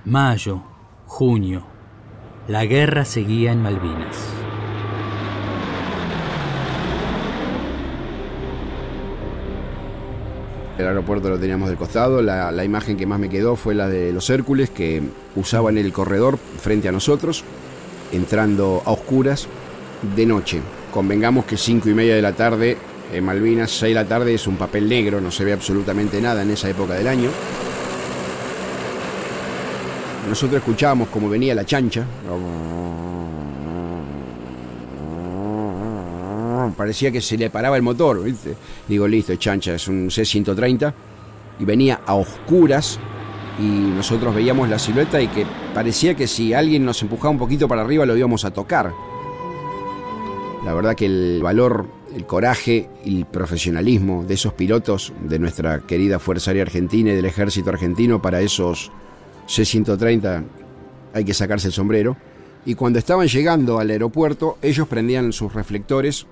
[0.05, 0.63] mayo,
[1.07, 1.65] junio.
[2.49, 4.36] La guerra seguía en Malvinas.
[10.79, 12.21] El aeropuerto lo teníamos del costado.
[12.21, 15.03] La, imagen que más me quedó fue la de los Hércules que
[15.35, 17.45] usaban el corredor frente a nosotros,
[18.13, 19.49] entrando a oscuras
[20.15, 20.61] de noche.
[20.93, 22.77] Convengamos que cinco y media de la tarde
[23.13, 26.43] en Malvinas, 6 de la tarde es un papel negro, no se ve absolutamente nada
[26.43, 27.31] en esa época del año.
[30.29, 32.05] Nosotros escuchábamos cómo venía la chancha.
[36.77, 38.55] Parecía que se le paraba el motor, ¿viste?
[38.89, 40.93] Digo, listo, chancha, es un C-130.
[41.59, 42.99] Y venía a oscuras
[43.59, 47.67] y nosotros veíamos la silueta y que parecía que si alguien nos empujaba un poquito
[47.67, 48.93] para arriba lo íbamos a tocar.
[50.65, 55.81] La verdad que el valor, el coraje y el profesionalismo de esos pilotos de nuestra
[55.81, 58.91] querida Fuerza Aérea Argentina y del Ejército Argentino para esos
[59.47, 60.45] C-130
[61.15, 62.17] hay que sacarse el sombrero.
[62.65, 66.27] Y cuando estaban llegando al aeropuerto, ellos prendían sus reflectores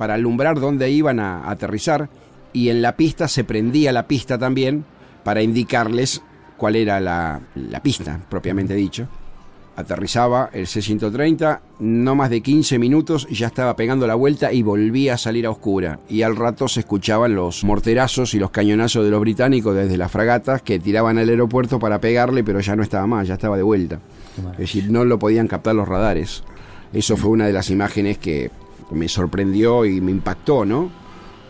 [0.00, 2.08] para alumbrar dónde iban a aterrizar
[2.54, 4.86] y en la pista se prendía la pista también
[5.24, 6.22] para indicarles
[6.56, 9.08] cuál era la, la pista, propiamente dicho.
[9.76, 15.12] Aterrizaba el C-130, no más de 15 minutos ya estaba pegando la vuelta y volvía
[15.12, 16.00] a salir a oscura.
[16.08, 20.10] Y al rato se escuchaban los morterazos y los cañonazos de los británicos desde las
[20.10, 23.64] fragatas que tiraban al aeropuerto para pegarle, pero ya no estaba más, ya estaba de
[23.64, 24.00] vuelta.
[24.52, 26.42] Es decir, no lo podían captar los radares.
[26.94, 28.50] Eso fue una de las imágenes que
[28.90, 30.90] me sorprendió y me impactó, ¿no?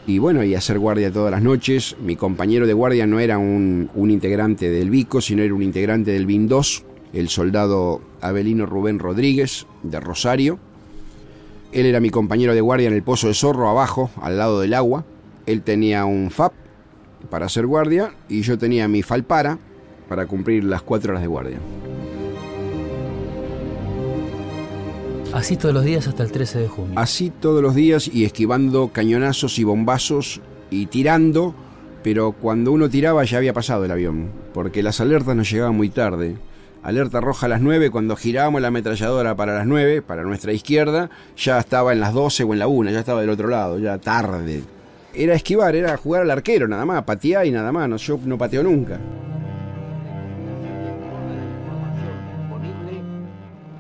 [0.06, 1.96] Y bueno, y hacer guardia todas las noches.
[2.02, 6.10] Mi compañero de guardia no era un, un integrante del Vico, sino era un integrante
[6.10, 10.58] del BIN 2, el soldado Abelino Rubén Rodríguez, de Rosario.
[11.72, 14.74] Él era mi compañero de guardia en el Pozo de Zorro, abajo, al lado del
[14.74, 15.04] agua.
[15.46, 16.52] Él tenía un FAP
[17.28, 19.58] para hacer guardia y yo tenía mi Falpara
[20.08, 21.58] para cumplir las cuatro horas de guardia.
[25.32, 26.98] Así todos los días hasta el 13 de junio.
[26.98, 30.40] Así todos los días y esquivando cañonazos y bombazos
[30.70, 31.54] y tirando,
[32.02, 35.88] pero cuando uno tiraba ya había pasado el avión, porque las alertas nos llegaban muy
[35.88, 36.36] tarde.
[36.82, 41.10] Alerta roja a las 9, cuando girábamos la ametralladora para las 9, para nuestra izquierda,
[41.36, 43.98] ya estaba en las 12 o en la 1, ya estaba del otro lado, ya
[43.98, 44.62] tarde.
[45.14, 48.38] Era esquivar, era jugar al arquero nada más, patear y nada más, no, yo no
[48.38, 48.98] pateo nunca.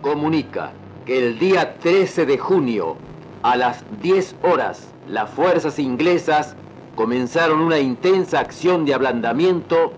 [0.00, 0.72] comunica
[1.10, 2.96] el día 13 de junio,
[3.42, 6.54] a las 10 horas, las fuerzas inglesas
[6.94, 9.92] comenzaron una intensa acción de ablandamiento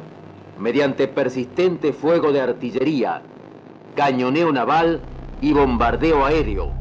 [0.59, 3.21] mediante persistente fuego de artillería,
[3.95, 5.03] cañoneo naval
[5.43, 6.73] y bombardeo aéreo.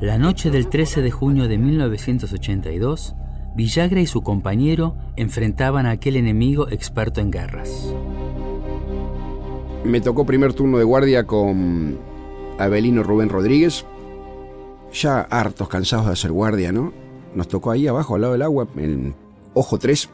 [0.00, 3.14] La noche del 13 de junio de 1982,
[3.54, 7.94] Villagra y su compañero enfrentaban a aquel enemigo experto en guerras.
[9.82, 12.07] Me tocó primer turno de guardia con
[12.58, 13.84] Abelino Rubén Rodríguez.
[14.92, 16.92] ya hartos, cansados de hacer guardia, ¿no?
[17.34, 19.14] Nos tocó ahí abajo, al lado del agua, en
[19.54, 20.08] Ojo 3,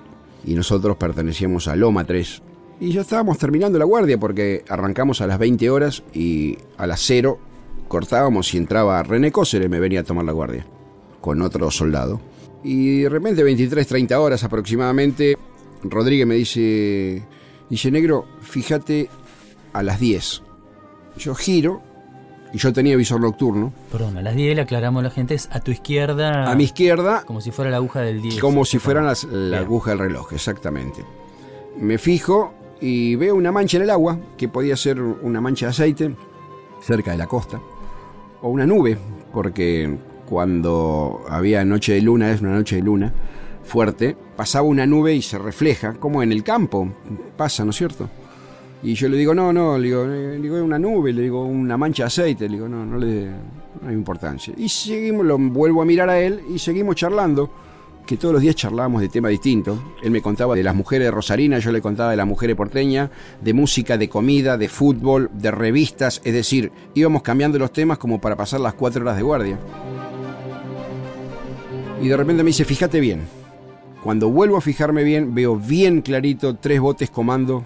[0.46, 2.42] y nosotros pertenecíamos a Loma 3.
[2.80, 7.00] Y ya estábamos terminando la guardia porque arrancamos a las 20 horas y a las
[7.00, 7.38] 0
[7.88, 10.66] cortábamos y entraba René Coser me venía a tomar la guardia
[11.20, 12.20] con otro soldado.
[12.64, 15.38] Y de repente, 23, 30 horas aproximadamente,
[15.82, 17.22] Rodríguez me dice,
[17.70, 19.08] dice, negro, fíjate
[19.72, 20.42] a las 10.
[21.18, 21.82] Yo giro
[22.54, 23.72] y yo tenía visor nocturno.
[23.92, 26.50] Perdón, a las 10 le aclaramos a la gente, es a tu izquierda.
[26.50, 28.40] A mi izquierda, Como si fuera la aguja del 10.
[28.40, 29.64] como si fueran las- la Bien.
[29.64, 31.04] aguja del reloj, exactamente.
[31.78, 35.70] Me fijo y veo una mancha en el agua, que podía ser una mancha de
[35.70, 36.14] aceite,
[36.80, 37.60] cerca de la costa,
[38.40, 38.96] o una nube,
[39.32, 39.96] porque
[40.28, 43.12] cuando había noche de luna, es una noche de luna
[43.64, 46.88] fuerte, pasaba una nube y se refleja, como en el campo
[47.36, 48.08] pasa, ¿no es cierto?
[48.84, 51.42] Y yo le digo, no, no, le digo, eh, le digo, una nube, le digo,
[51.42, 53.30] una mancha de aceite, le digo, no, no le
[53.80, 54.52] no hay importancia.
[54.58, 57.50] Y seguimos, lo vuelvo a mirar a él y seguimos charlando,
[58.06, 59.78] que todos los días charlábamos de temas distintos.
[60.02, 63.08] Él me contaba de las mujeres de Rosarina, yo le contaba de las mujeres porteñas,
[63.40, 68.20] de música, de comida, de fútbol, de revistas, es decir, íbamos cambiando los temas como
[68.20, 69.58] para pasar las cuatro horas de guardia.
[72.02, 73.22] Y de repente me dice, fíjate bien.
[74.02, 77.64] Cuando vuelvo a fijarme bien, veo bien clarito tres botes comando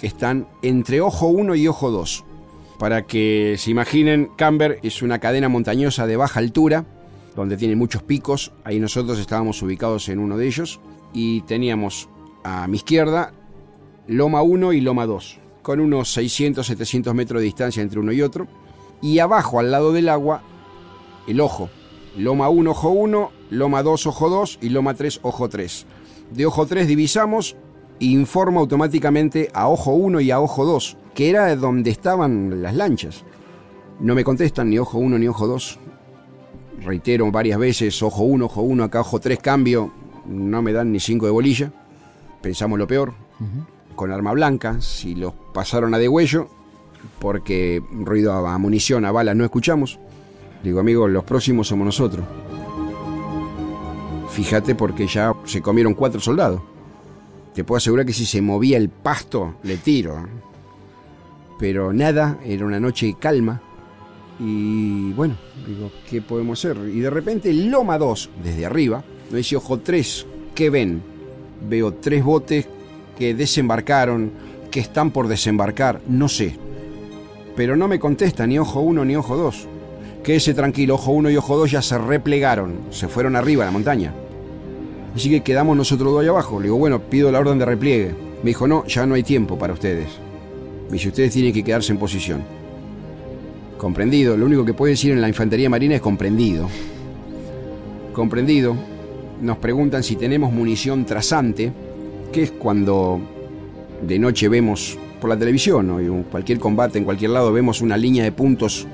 [0.00, 2.24] que están entre ojo 1 y ojo 2.
[2.78, 6.86] Para que se imaginen, Camber es una cadena montañosa de baja altura,
[7.34, 8.52] donde tiene muchos picos.
[8.64, 10.80] Ahí nosotros estábamos ubicados en uno de ellos.
[11.12, 12.08] Y teníamos
[12.44, 13.32] a mi izquierda
[14.06, 18.22] Loma 1 y Loma 2, con unos 600, 700 metros de distancia entre uno y
[18.22, 18.46] otro.
[19.02, 20.42] Y abajo, al lado del agua,
[21.26, 21.68] el ojo.
[22.16, 25.86] Loma 1, ojo 1, Loma 2, ojo 2 y Loma 3, ojo 3.
[26.32, 27.56] De ojo 3 divisamos
[28.00, 33.24] informa automáticamente a ojo 1 y a ojo 2, que era donde estaban las lanchas.
[34.00, 35.78] No me contestan ni ojo 1 ni ojo 2.
[36.84, 39.90] Reitero varias veces, ojo 1, ojo 1, acá ojo 3, cambio.
[40.26, 41.72] No me dan ni 5 de bolilla.
[42.40, 43.14] Pensamos lo peor.
[43.96, 46.48] Con arma blanca, si los pasaron a degüello,
[47.18, 49.98] porque ruido a a munición, a balas no escuchamos.
[50.62, 52.24] Digo, amigo, los próximos somos nosotros.
[54.30, 56.60] Fíjate porque ya se comieron cuatro soldados.
[57.58, 60.28] Te puedo asegurar que si se movía el pasto, le tiro.
[61.58, 63.60] Pero nada, era una noche calma.
[64.38, 65.34] Y bueno,
[65.66, 66.76] digo, ¿qué podemos hacer?
[66.88, 71.02] Y de repente Loma 2, desde arriba, me dice, ojo 3, ¿qué ven?
[71.68, 72.68] Veo tres botes
[73.18, 74.30] que desembarcaron,
[74.70, 76.56] que están por desembarcar, no sé.
[77.56, 79.66] Pero no me contesta ni ojo 1 ni ojo 2.
[80.22, 83.72] Quédese tranquilo, ojo 1 y ojo 2 ya se replegaron, se fueron arriba a la
[83.72, 84.14] montaña.
[85.14, 86.60] Así que quedamos nosotros dos ahí abajo.
[86.60, 88.14] Le digo, bueno, pido la orden de repliegue.
[88.42, 90.08] Me dijo, no, ya no hay tiempo para ustedes.
[90.86, 92.42] Me dice, ustedes tienen que quedarse en posición.
[93.76, 96.68] Comprendido, lo único que puede decir en la infantería marina es comprendido.
[98.12, 98.76] Comprendido.
[99.40, 101.72] Nos preguntan si tenemos munición trazante,
[102.32, 103.20] que es cuando
[104.02, 106.00] de noche vemos por la televisión, ¿no?
[106.00, 108.86] En cualquier combate en cualquier lado vemos una línea de puntos,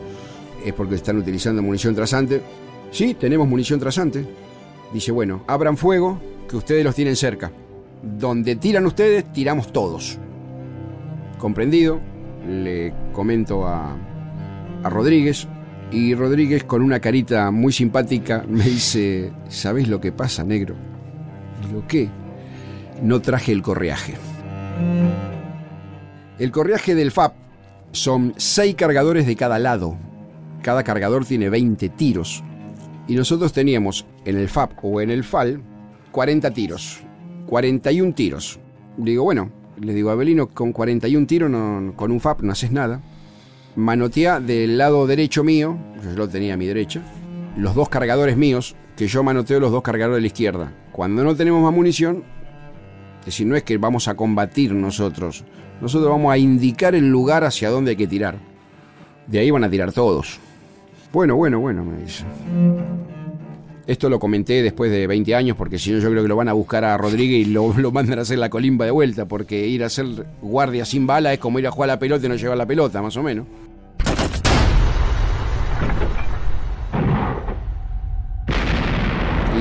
[0.65, 2.41] es porque están utilizando munición trazante.
[2.91, 4.25] Sí, tenemos munición trazante.
[4.95, 7.51] Dice, bueno, abran fuego, que ustedes los tienen cerca.
[8.01, 10.19] Donde tiran ustedes, tiramos todos.
[11.39, 12.01] Comprendido,
[12.49, 13.97] le comento a,
[14.85, 15.49] a Rodríguez
[15.91, 20.77] y Rodríguez con una carita muy simpática me dice, ¿sabes lo que pasa, negro?
[21.67, 22.09] Digo, ¿qué?
[23.03, 24.15] No traje el correaje.
[26.39, 27.35] El correaje del FAP
[27.93, 29.97] son seis cargadores de cada lado.
[30.63, 32.43] Cada cargador tiene 20 tiros.
[33.07, 35.61] Y nosotros teníamos en el FAP o en el FAL
[36.11, 37.01] 40 tiros.
[37.47, 38.59] 41 tiros.
[38.97, 42.73] Digo, bueno, le digo a Belino, con 41 tiros no- con un FAP no haces
[42.73, 43.03] nada.
[43.77, 47.03] Manotea del lado derecho mío, yo lo tenía a mi derecha,
[47.57, 50.73] los dos cargadores míos, que yo manoteo los dos cargadores de la izquierda.
[50.93, 52.23] Cuando no tenemos más munición,
[53.21, 55.45] es decir, no es que vamos a combatir nosotros,
[55.81, 58.39] nosotros vamos a indicar el lugar hacia donde hay que tirar.
[59.27, 60.39] De ahí van a tirar todos.
[61.15, 62.25] Bueno, bueno, bueno, me dice.
[63.87, 66.49] Esto lo comenté después de 20 años, porque si no, yo creo que lo van
[66.49, 69.65] a buscar a Rodríguez y lo, lo mandan a hacer la colimba de vuelta, porque
[69.65, 70.07] ir a hacer
[70.43, 72.67] guardia sin bala es como ir a jugar a la pelota y no llevar la
[72.67, 73.47] pelota, más o menos.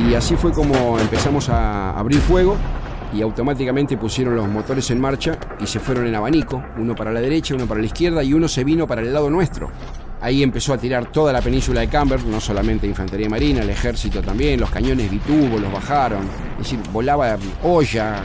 [0.10, 2.58] Y así fue como empezamos a abrir fuego
[3.14, 7.22] y automáticamente pusieron los motores en marcha y se fueron en abanico, uno para la
[7.22, 9.70] derecha, uno para la izquierda y uno se vino para el lado nuestro.
[10.24, 14.22] Ahí empezó a tirar toda la península de Camber, no solamente infantería marina, el ejército
[14.22, 16.22] también, los cañones bitubo los bajaron,
[16.54, 18.24] es decir, volaba olla,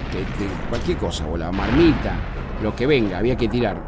[0.68, 2.14] cualquier cosa, volaba marmita,
[2.62, 3.82] lo que venga, había que tirar.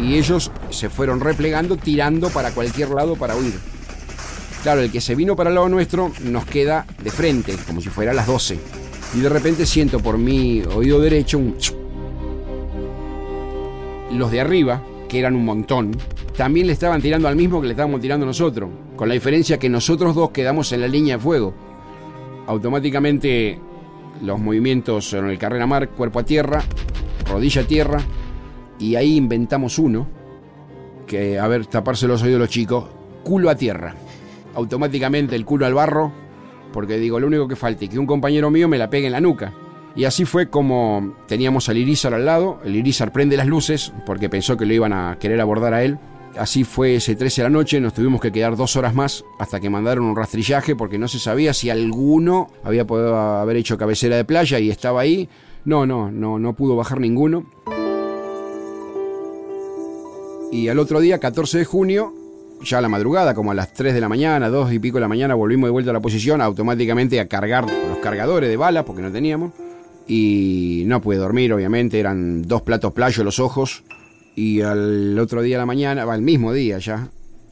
[0.00, 3.58] Y ellos se fueron replegando, tirando para cualquier lado para huir.
[4.62, 7.88] Claro, el que se vino para el lado nuestro nos queda de frente, como si
[7.88, 8.56] fuera a las 12.
[9.16, 11.56] Y de repente siento por mi oído derecho un...
[14.12, 15.90] Los de arriba, que eran un montón,
[16.36, 19.68] también le estaban tirando al mismo que le estábamos tirando nosotros, con la diferencia que
[19.68, 21.52] nosotros dos quedamos en la línea de fuego.
[22.46, 23.58] Automáticamente
[24.22, 26.62] los movimientos son el carrera mar, cuerpo a tierra,
[27.28, 28.00] rodilla a tierra,
[28.78, 30.06] y ahí inventamos uno,
[31.06, 32.84] que a ver, taparse los oídos los chicos,
[33.24, 33.94] culo a tierra
[34.54, 36.12] automáticamente el culo al barro,
[36.72, 39.12] porque digo, lo único que falta es que un compañero mío me la pegue en
[39.12, 39.52] la nuca.
[39.96, 44.28] Y así fue como teníamos al Irizar al lado, el Irizar prende las luces, porque
[44.28, 45.98] pensó que lo iban a querer abordar a él.
[46.38, 49.58] Así fue ese 13 de la noche, nos tuvimos que quedar dos horas más hasta
[49.58, 54.16] que mandaron un rastrillaje porque no se sabía si alguno había podido haber hecho cabecera
[54.16, 55.28] de playa y estaba ahí.
[55.64, 57.46] No, no, no, no pudo bajar ninguno.
[60.52, 62.14] Y al otro día, 14 de junio,
[62.62, 65.02] ya a la madrugada, como a las 3 de la mañana, 2 y pico de
[65.02, 68.84] la mañana, volvimos de vuelta a la posición, automáticamente a cargar los cargadores de balas,
[68.84, 69.52] porque no teníamos.
[70.06, 73.84] Y no pude dormir, obviamente, eran dos platos playos los ojos.
[74.34, 77.08] Y al otro día a la mañana, va, el mismo día ya,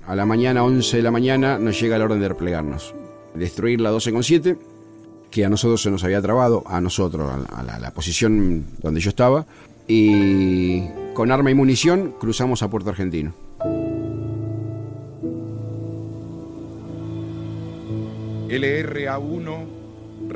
[0.06, 2.94] a la mañana, 11 de la mañana, nos llega la orden de replegarnos.
[3.34, 4.58] Destruir la 12,7,
[5.30, 9.00] que a nosotros se nos había trabado, a nosotros, a la, a la posición donde
[9.00, 9.46] yo estaba.
[9.86, 10.82] Y
[11.14, 13.34] con arma y munición cruzamos a Puerto Argentino.
[18.48, 19.77] LRA1,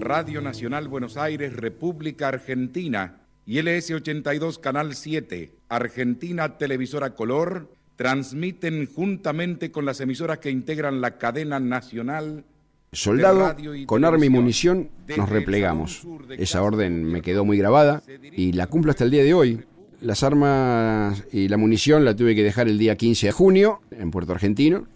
[0.03, 9.71] Radio Nacional Buenos Aires, República Argentina, y LS82, Canal 7, Argentina Televisora Color, transmiten juntamente
[9.71, 12.45] con las emisoras que integran la cadena nacional.
[12.91, 16.07] Soldado, con arma y munición, nos replegamos.
[16.37, 19.65] Esa orden me quedó muy grabada y la cumplo hasta el día de hoy.
[20.01, 24.11] Las armas y la munición la tuve que dejar el día 15 de junio en
[24.11, 24.89] Puerto Argentino.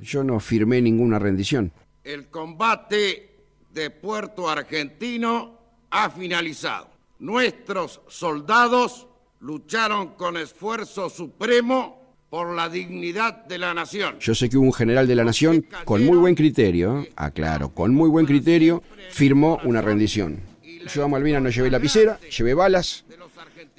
[0.00, 1.72] Yo no firmé ninguna rendición.
[2.02, 3.33] El combate
[3.74, 5.58] de Puerto Argentino
[5.90, 6.88] ha finalizado.
[7.18, 9.08] Nuestros soldados
[9.40, 14.16] lucharon con esfuerzo supremo por la dignidad de la nación.
[14.20, 17.94] Yo sé que hubo un general de la nación con muy buen criterio, aclaro, con
[17.94, 20.40] muy buen criterio, firmó una rendición.
[20.92, 23.04] Yo a Malvinas no llevé lapicera, llevé balas,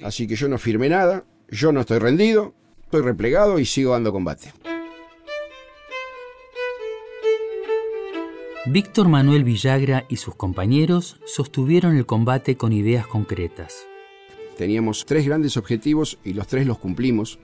[0.02, 4.12] así que yo no firmé nada, yo no estoy rendido, estoy replegado y sigo dando
[4.12, 4.52] combate.
[8.68, 13.86] Víctor Manuel Villagra y sus compañeros sostuvieron el combate con ideas concretas.
[14.58, 17.38] Teníamos tres grandes objetivos y los tres los cumplimos.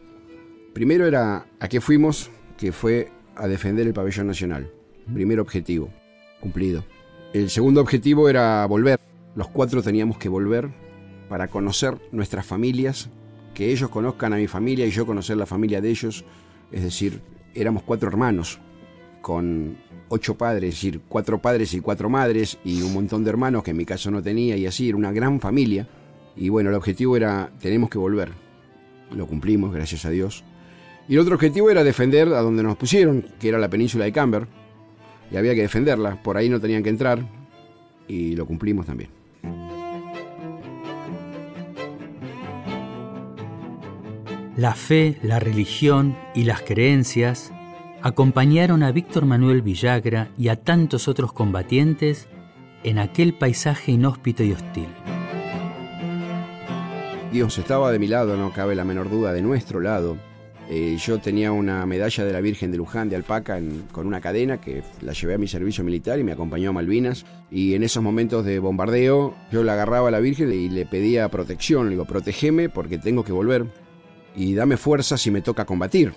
[0.73, 4.73] Primero era a qué fuimos, que fue a defender el pabellón nacional.
[5.15, 5.91] Primer objetivo,
[6.41, 6.85] cumplido.
[7.33, 8.99] El segundo objetivo era volver.
[9.37, 10.71] Los cuatro teníamos que volver
[11.29, 13.11] para conocer nuestras familias,
[13.55, 16.25] que ellos conozcan a mi familia y yo conocer la familia de ellos.
[16.73, 17.21] Es decir,
[17.55, 18.59] éramos cuatro hermanos,
[19.21, 19.77] con
[20.15, 23.71] ocho padres, es decir, cuatro padres y cuatro madres y un montón de hermanos que
[23.71, 25.89] en mi caso no tenía y así, era una gran familia.
[26.37, 28.31] Y bueno, el objetivo era, tenemos que volver.
[29.17, 30.45] Lo cumplimos, gracias a Dios.
[31.09, 34.13] Y el otro objetivo era defender a donde nos pusieron, que era la península de
[34.13, 34.47] Camber.
[35.31, 37.27] Y había que defenderla, por ahí no tenían que entrar.
[38.07, 39.09] Y lo cumplimos también.
[44.59, 47.51] La fe, la religión y las creencias
[48.03, 52.29] acompañaron a Víctor Manuel Villagra y a tantos otros combatientes
[52.83, 54.89] en aquel paisaje inhóspito y hostil.
[57.33, 60.19] Dios estaba de mi lado, no cabe la menor duda, de nuestro lado.
[60.69, 63.61] Eh, yo tenía una medalla de la Virgen de Luján de alpaca
[63.93, 67.25] con una cadena que la llevé a mi servicio militar y me acompañó a Malvinas.
[67.51, 71.29] Y en esos momentos de bombardeo yo la agarraba a la Virgen y le pedía
[71.29, 71.87] protección.
[71.87, 73.67] Le digo, protegeme porque tengo que volver
[74.35, 76.13] y dame fuerza si me toca combatir.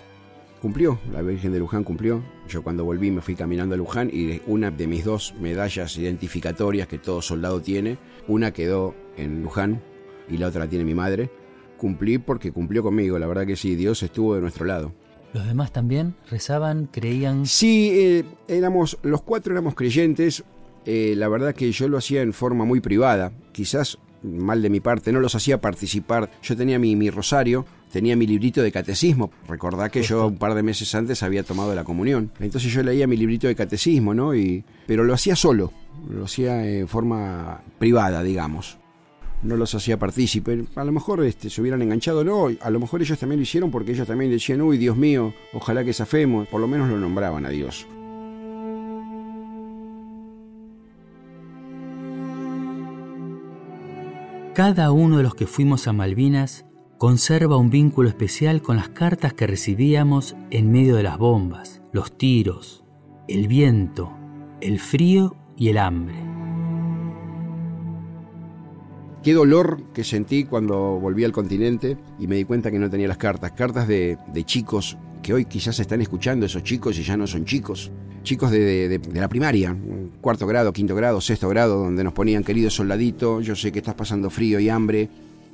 [0.60, 2.22] Cumplió, la Virgen de Luján cumplió.
[2.48, 6.88] Yo cuando volví me fui caminando a Luján y una de mis dos medallas identificatorias
[6.88, 9.82] que todo soldado tiene, una quedó en Luján
[10.28, 11.30] y la otra la tiene mi madre.
[11.76, 14.92] Cumplí porque cumplió conmigo, la verdad que sí, Dios estuvo de nuestro lado.
[15.34, 17.44] ¿Los demás también rezaban, creían?
[17.44, 20.42] Sí, eh, éramos, los cuatro éramos creyentes.
[20.86, 23.32] eh, la verdad que yo lo hacía en forma muy privada.
[23.52, 26.30] Quizás mal de mi parte, no los hacía participar.
[26.42, 29.30] Yo tenía mi, mi rosario, tenía mi librito de catecismo.
[29.48, 32.30] Recordá que yo un par de meses antes había tomado la comunión.
[32.40, 34.34] Entonces yo leía mi librito de catecismo, ¿no?
[34.34, 35.72] Y, pero lo hacía solo,
[36.08, 38.78] lo hacía en forma privada, digamos.
[39.42, 40.64] No los hacía partícipe.
[40.74, 42.48] A lo mejor este, se hubieran enganchado, no.
[42.60, 45.84] A lo mejor ellos también lo hicieron porque ellos también decían, uy, Dios mío, ojalá
[45.84, 46.48] que zafemos.
[46.48, 47.86] Por lo menos lo nombraban a Dios.
[54.54, 56.64] Cada uno de los que fuimos a Malvinas
[56.98, 62.16] conserva un vínculo especial con las cartas que recibíamos en medio de las bombas, los
[62.16, 62.84] tiros,
[63.28, 64.12] el viento,
[64.60, 66.16] el frío y el hambre.
[69.22, 73.08] Qué dolor que sentí cuando volví al continente y me di cuenta que no tenía
[73.08, 73.52] las cartas.
[73.52, 77.44] Cartas de, de chicos que hoy quizás están escuchando, esos chicos y ya no son
[77.44, 77.90] chicos.
[78.22, 79.76] Chicos de, de- de la primaria,
[80.20, 83.94] cuarto grado, quinto grado, sexto grado, donde nos ponían querido soldadito, yo sé que estás
[83.96, 85.08] pasando frío y hambre,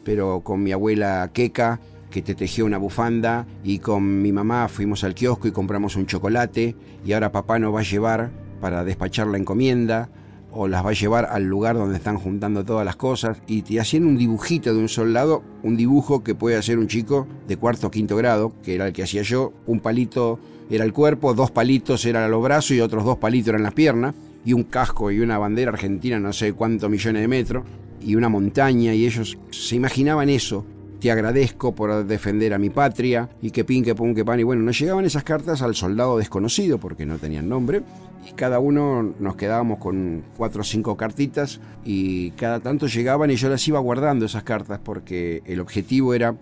[0.04, 1.80] pero con mi abuela Queca,
[2.10, 6.06] que te tejió una bufanda, y con mi mamá fuimos al kiosco y compramos un
[6.06, 8.30] chocolate, y ahora papá nos va a llevar
[8.60, 10.10] para despachar la encomienda,
[10.52, 13.80] o las va a llevar al lugar donde están juntando todas las cosas, y te
[13.80, 17.86] hacían un dibujito de un soldado, un dibujo que puede hacer un chico de cuarto
[17.86, 20.38] o quinto grado, que era el que hacía yo, un palito
[20.70, 24.14] era el cuerpo, dos palitos eran los brazos y otros dos palitos eran las piernas,
[24.44, 27.64] y un casco y una bandera argentina, no sé cuántos millones de metros,
[28.04, 30.64] y una montaña, y ellos se imaginaban eso.
[31.00, 34.38] Te agradezco por defender a mi patria, y que pin, que pum, que pan.
[34.38, 37.82] Y bueno, nos llegaban esas cartas al soldado desconocido, porque no tenían nombre,
[38.28, 43.36] y cada uno nos quedábamos con cuatro o cinco cartitas, y cada tanto llegaban y
[43.36, 46.36] yo las iba guardando esas cartas, porque el objetivo era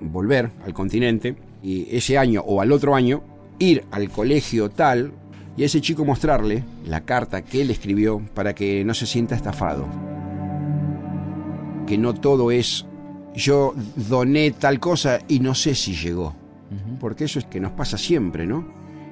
[0.00, 3.22] volver al continente, y ese año o al otro año
[3.58, 5.12] ir al colegio tal
[5.56, 9.36] y a ese chico mostrarle la carta que él escribió para que no se sienta
[9.36, 9.86] estafado.
[11.86, 12.86] Que no todo es
[13.34, 16.34] yo doné tal cosa y no sé si llegó.
[17.00, 18.66] Porque eso es que nos pasa siempre, ¿no?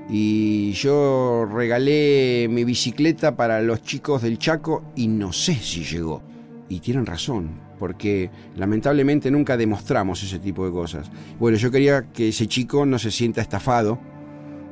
[0.09, 6.23] Y yo regalé mi bicicleta para los chicos del Chaco y no sé si llegó.
[6.71, 11.11] Y tienen razón, porque lamentablemente nunca demostramos ese tipo de cosas.
[11.39, 13.99] Bueno, yo quería que ese chico no se sienta estafado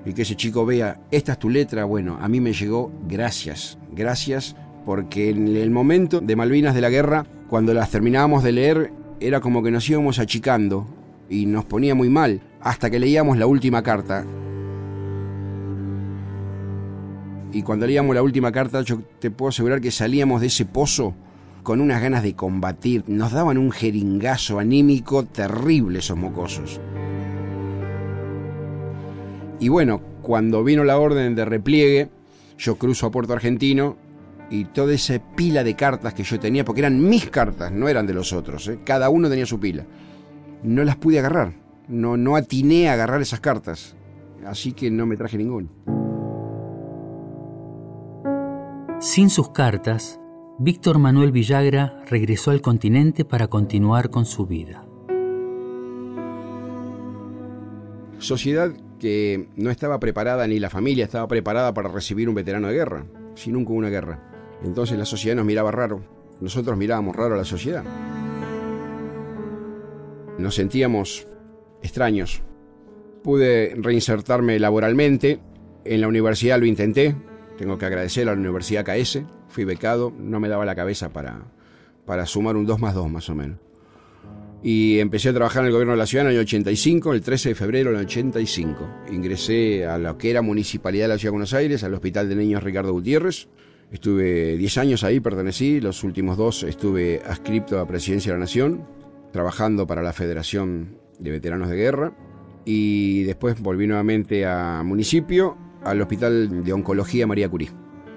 [0.07, 3.79] y que ese chico vea, esta es tu letra, bueno, a mí me llegó, gracias,
[3.93, 8.93] gracias, porque en el momento de Malvinas de la guerra, cuando las terminábamos de leer,
[9.21, 10.87] era como que nos íbamos achicando
[11.31, 14.25] y nos ponía muy mal, hasta que leíamos la última carta.
[17.53, 21.15] Y cuando leíamos la última carta, yo te puedo asegurar que salíamos de ese pozo
[21.63, 23.05] con unas ganas de combatir.
[23.07, 26.81] Nos daban un jeringazo anímico terrible esos mocosos.
[29.59, 32.11] Y bueno, cuando vino la orden de repliegue,
[32.59, 33.97] yo cruzo a Puerto Argentino
[34.51, 38.07] y toda esa pila de cartas que yo tenía, porque eran mis cartas, no eran
[38.07, 38.79] de los otros, ¿eh?
[38.85, 39.85] cada uno tenía su pila,
[40.63, 41.55] no las pude agarrar,
[41.89, 43.95] no, no atiné a agarrar esas cartas,
[44.47, 45.69] así que no me traje ninguna.
[49.01, 50.19] Sin sus cartas,
[50.59, 54.85] Víctor Manuel Villagra regresó al continente para continuar con su vida.
[58.19, 62.75] Sociedad que no estaba preparada, ni la familia estaba preparada para recibir un veterano de
[62.75, 64.28] guerra, si nunca hubo una guerra.
[64.63, 66.03] Entonces la sociedad nos miraba raro,
[66.41, 67.85] nosotros mirábamos raro a la sociedad.
[70.39, 71.27] Nos sentíamos
[71.83, 72.43] extraños.
[73.23, 75.41] Pude reinsertarme laboralmente,
[75.85, 77.17] en la universidad lo intenté,
[77.57, 81.43] tengo que agradecer a la Universidad KS, fui becado, no me daba la cabeza para,
[82.07, 83.59] para sumar un 2 más 2 más o menos.
[84.63, 87.21] Y empecé a trabajar en el gobierno de la ciudad en el año 85, el
[87.21, 88.89] 13 de febrero del 85.
[89.13, 92.37] Ingresé a lo que era Municipalidad de la Ciudad de Buenos Aires, al Hospital de
[92.37, 93.49] Niños Ricardo Gutiérrez.
[93.91, 98.87] Estuve 10 años ahí, pertenecí, los últimos dos estuve adscripto a Presidencia de la Nación,
[99.33, 102.13] trabajando para la Federación de Veteranos de Guerra.
[102.65, 107.71] Y después volví nuevamente a municipio, al Hospital de Oncología María Curí.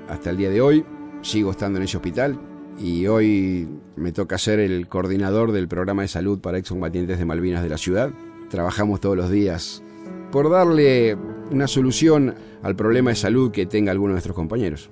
[0.10, 0.86] Hasta el día de hoy
[1.22, 2.38] sigo estando en ese hospital,
[2.78, 7.64] y hoy me toca ser el coordinador del programa de salud para excombatientes de Malvinas
[7.64, 8.12] de la ciudad.
[8.50, 9.84] Trabajamos todos los días
[10.32, 11.16] por darle
[11.52, 14.90] una solución al problema de salud que tenga alguno de nuestros compañeros.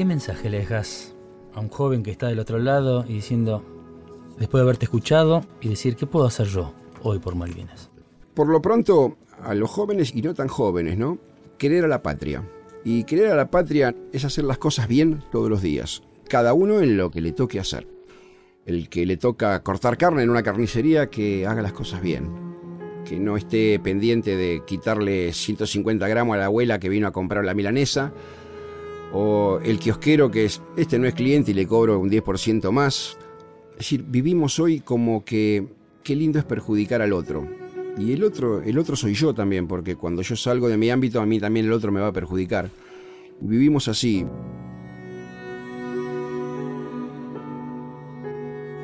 [0.00, 1.14] ¿Qué mensaje le dejas
[1.52, 3.62] a un joven que está del otro lado y diciendo,
[4.38, 6.72] después de haberte escuchado, y decir, ¿qué puedo hacer yo
[7.02, 7.90] hoy por Malvinas?
[8.32, 11.18] Por lo pronto, a los jóvenes y no tan jóvenes, ¿no?
[11.58, 12.42] Querer a la patria.
[12.82, 16.80] Y querer a la patria es hacer las cosas bien todos los días, cada uno
[16.80, 17.86] en lo que le toque hacer.
[18.64, 22.30] El que le toca cortar carne en una carnicería, que haga las cosas bien.
[23.04, 27.44] Que no esté pendiente de quitarle 150 gramos a la abuela que vino a comprar
[27.44, 28.14] la milanesa.
[29.12, 33.18] O el kiosquero que es, este no es cliente y le cobro un 10% más.
[33.72, 35.66] Es decir, vivimos hoy como que
[36.04, 37.46] qué lindo es perjudicar al otro.
[37.98, 41.20] Y el otro, el otro soy yo también, porque cuando yo salgo de mi ámbito,
[41.20, 42.70] a mí también el otro me va a perjudicar.
[43.40, 44.24] Vivimos así.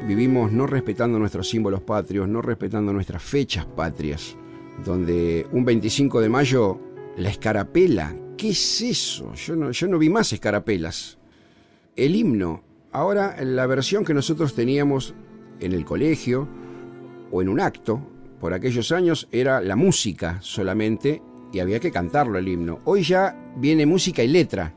[0.06, 4.36] Vivimos no respetando nuestros símbolos patrios, no respetando nuestras fechas patrias,
[4.84, 6.78] donde un 25 de mayo,
[7.16, 9.32] la escarapela, ¿qué es eso?
[9.34, 11.18] Yo no, yo no vi más escarapelas.
[11.96, 12.62] El himno,
[12.92, 15.14] ahora la versión que nosotros teníamos
[15.60, 16.48] en el colegio
[17.30, 18.00] o en un acto,
[18.40, 21.22] por aquellos años era la música solamente
[21.52, 22.80] y había que cantarlo el himno.
[22.84, 24.74] Hoy ya viene música y letra.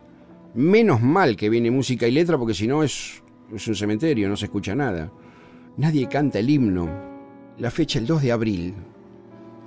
[0.56, 3.22] Menos mal que viene música y letra porque si no es,
[3.54, 5.12] es un cementerio, no se escucha nada.
[5.78, 6.90] Nadie canta el himno.
[7.58, 8.74] La fecha el 2 de abril.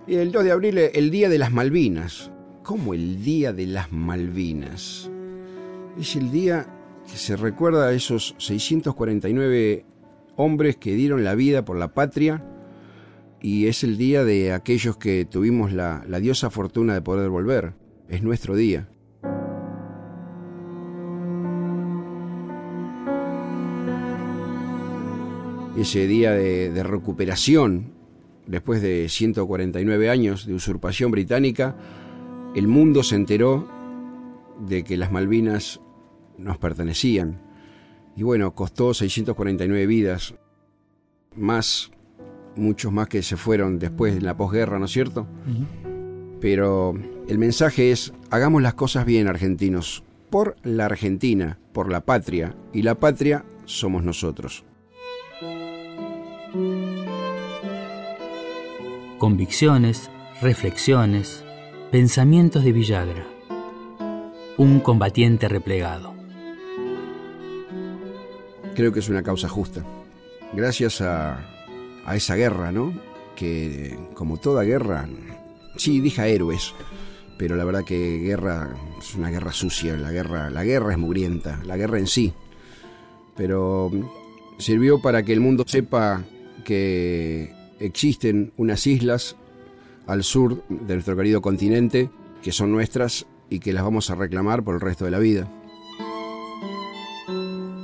[0.06, 2.31] El 2 de abril el día de las Malvinas.
[2.62, 5.10] ¿Cómo el día de las Malvinas?
[5.98, 6.68] Es el día
[7.10, 9.84] que se recuerda a esos 649
[10.36, 12.40] hombres que dieron la vida por la patria
[13.40, 17.72] y es el día de aquellos que tuvimos la, la diosa fortuna de poder volver.
[18.08, 18.88] Es nuestro día.
[25.76, 27.90] Ese día de, de recuperación,
[28.46, 31.74] después de 149 años de usurpación británica,
[32.54, 33.66] el mundo se enteró
[34.66, 35.80] de que las Malvinas
[36.36, 37.40] nos pertenecían.
[38.16, 40.34] Y bueno, costó 649 vidas,
[41.34, 41.90] más,
[42.56, 45.26] muchos más que se fueron después en la posguerra, ¿no es cierto?
[46.40, 46.94] Pero
[47.28, 52.82] el mensaje es, hagamos las cosas bien, argentinos, por la Argentina, por la patria, y
[52.82, 54.64] la patria somos nosotros.
[59.18, 60.10] Convicciones,
[60.42, 61.44] reflexiones,
[61.92, 63.26] pensamientos de Villagra.
[64.56, 66.14] Un combatiente replegado.
[68.74, 69.84] Creo que es una causa justa.
[70.54, 71.38] Gracias a,
[72.06, 72.98] a esa guerra, ¿no?
[73.36, 75.06] Que como toda guerra,
[75.76, 76.72] sí, dije héroes,
[77.36, 81.60] pero la verdad que guerra es una guerra sucia, la guerra, la guerra es mugrienta,
[81.66, 82.32] la guerra en sí.
[83.36, 83.90] Pero
[84.56, 86.24] sirvió para que el mundo sepa
[86.64, 89.36] que existen unas islas
[90.06, 92.10] al sur de nuestro querido continente
[92.42, 95.48] que son nuestras y que las vamos a reclamar por el resto de la vida.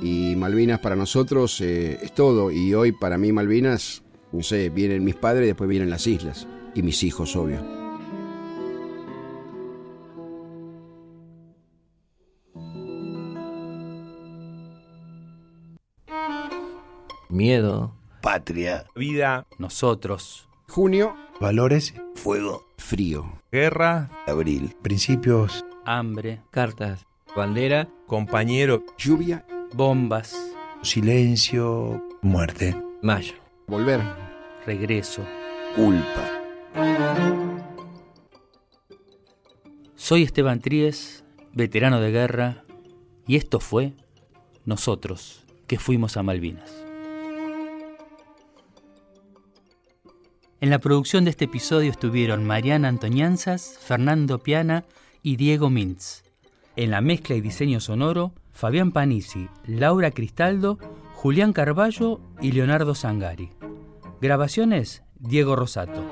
[0.01, 2.51] Y Malvinas para nosotros eh, es todo.
[2.51, 6.47] Y hoy para mí Malvinas, no sé, vienen mis padres y después vienen las islas.
[6.73, 7.63] Y mis hijos, obvio.
[17.29, 17.93] Miedo.
[18.21, 18.85] Patria.
[18.95, 19.45] Vida.
[19.57, 20.49] Nosotros.
[20.67, 21.15] Junio.
[21.39, 21.93] Valores.
[22.15, 22.65] Fuego.
[22.77, 23.39] Frío.
[23.49, 24.09] Guerra.
[24.27, 24.75] Abril.
[24.81, 25.63] Principios.
[25.85, 26.41] Hambre.
[26.51, 27.05] Cartas.
[27.33, 27.87] Bandera.
[28.07, 28.83] Compañero.
[28.97, 29.45] Lluvia.
[29.73, 30.35] Bombas.
[30.81, 32.03] Silencio.
[32.21, 32.75] Muerte.
[33.01, 33.35] Mayo.
[33.67, 34.01] Volver.
[34.65, 35.23] Regreso.
[35.75, 36.29] Culpa.
[39.95, 41.23] Soy Esteban Tríez,
[41.53, 42.63] veterano de guerra,
[43.27, 43.93] y esto fue
[44.65, 46.88] Nosotros, que fuimos a Malvinas.
[50.61, 54.83] En la producción de este episodio estuvieron Mariana Antoñanzas, Fernando Piana
[55.23, 56.23] y Diego Mintz.
[56.75, 60.77] En la mezcla y diseño sonoro, Fabián Panisi, Laura Cristaldo,
[61.13, 63.51] Julián Carballo y Leonardo Sangari.
[64.19, 66.03] Grabaciones, Diego Rosato.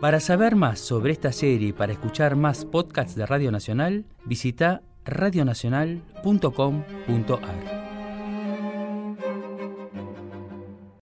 [0.00, 4.82] Para saber más sobre esta serie y para escuchar más podcasts de Radio Nacional, visita
[5.04, 7.83] radionacional.com.ar.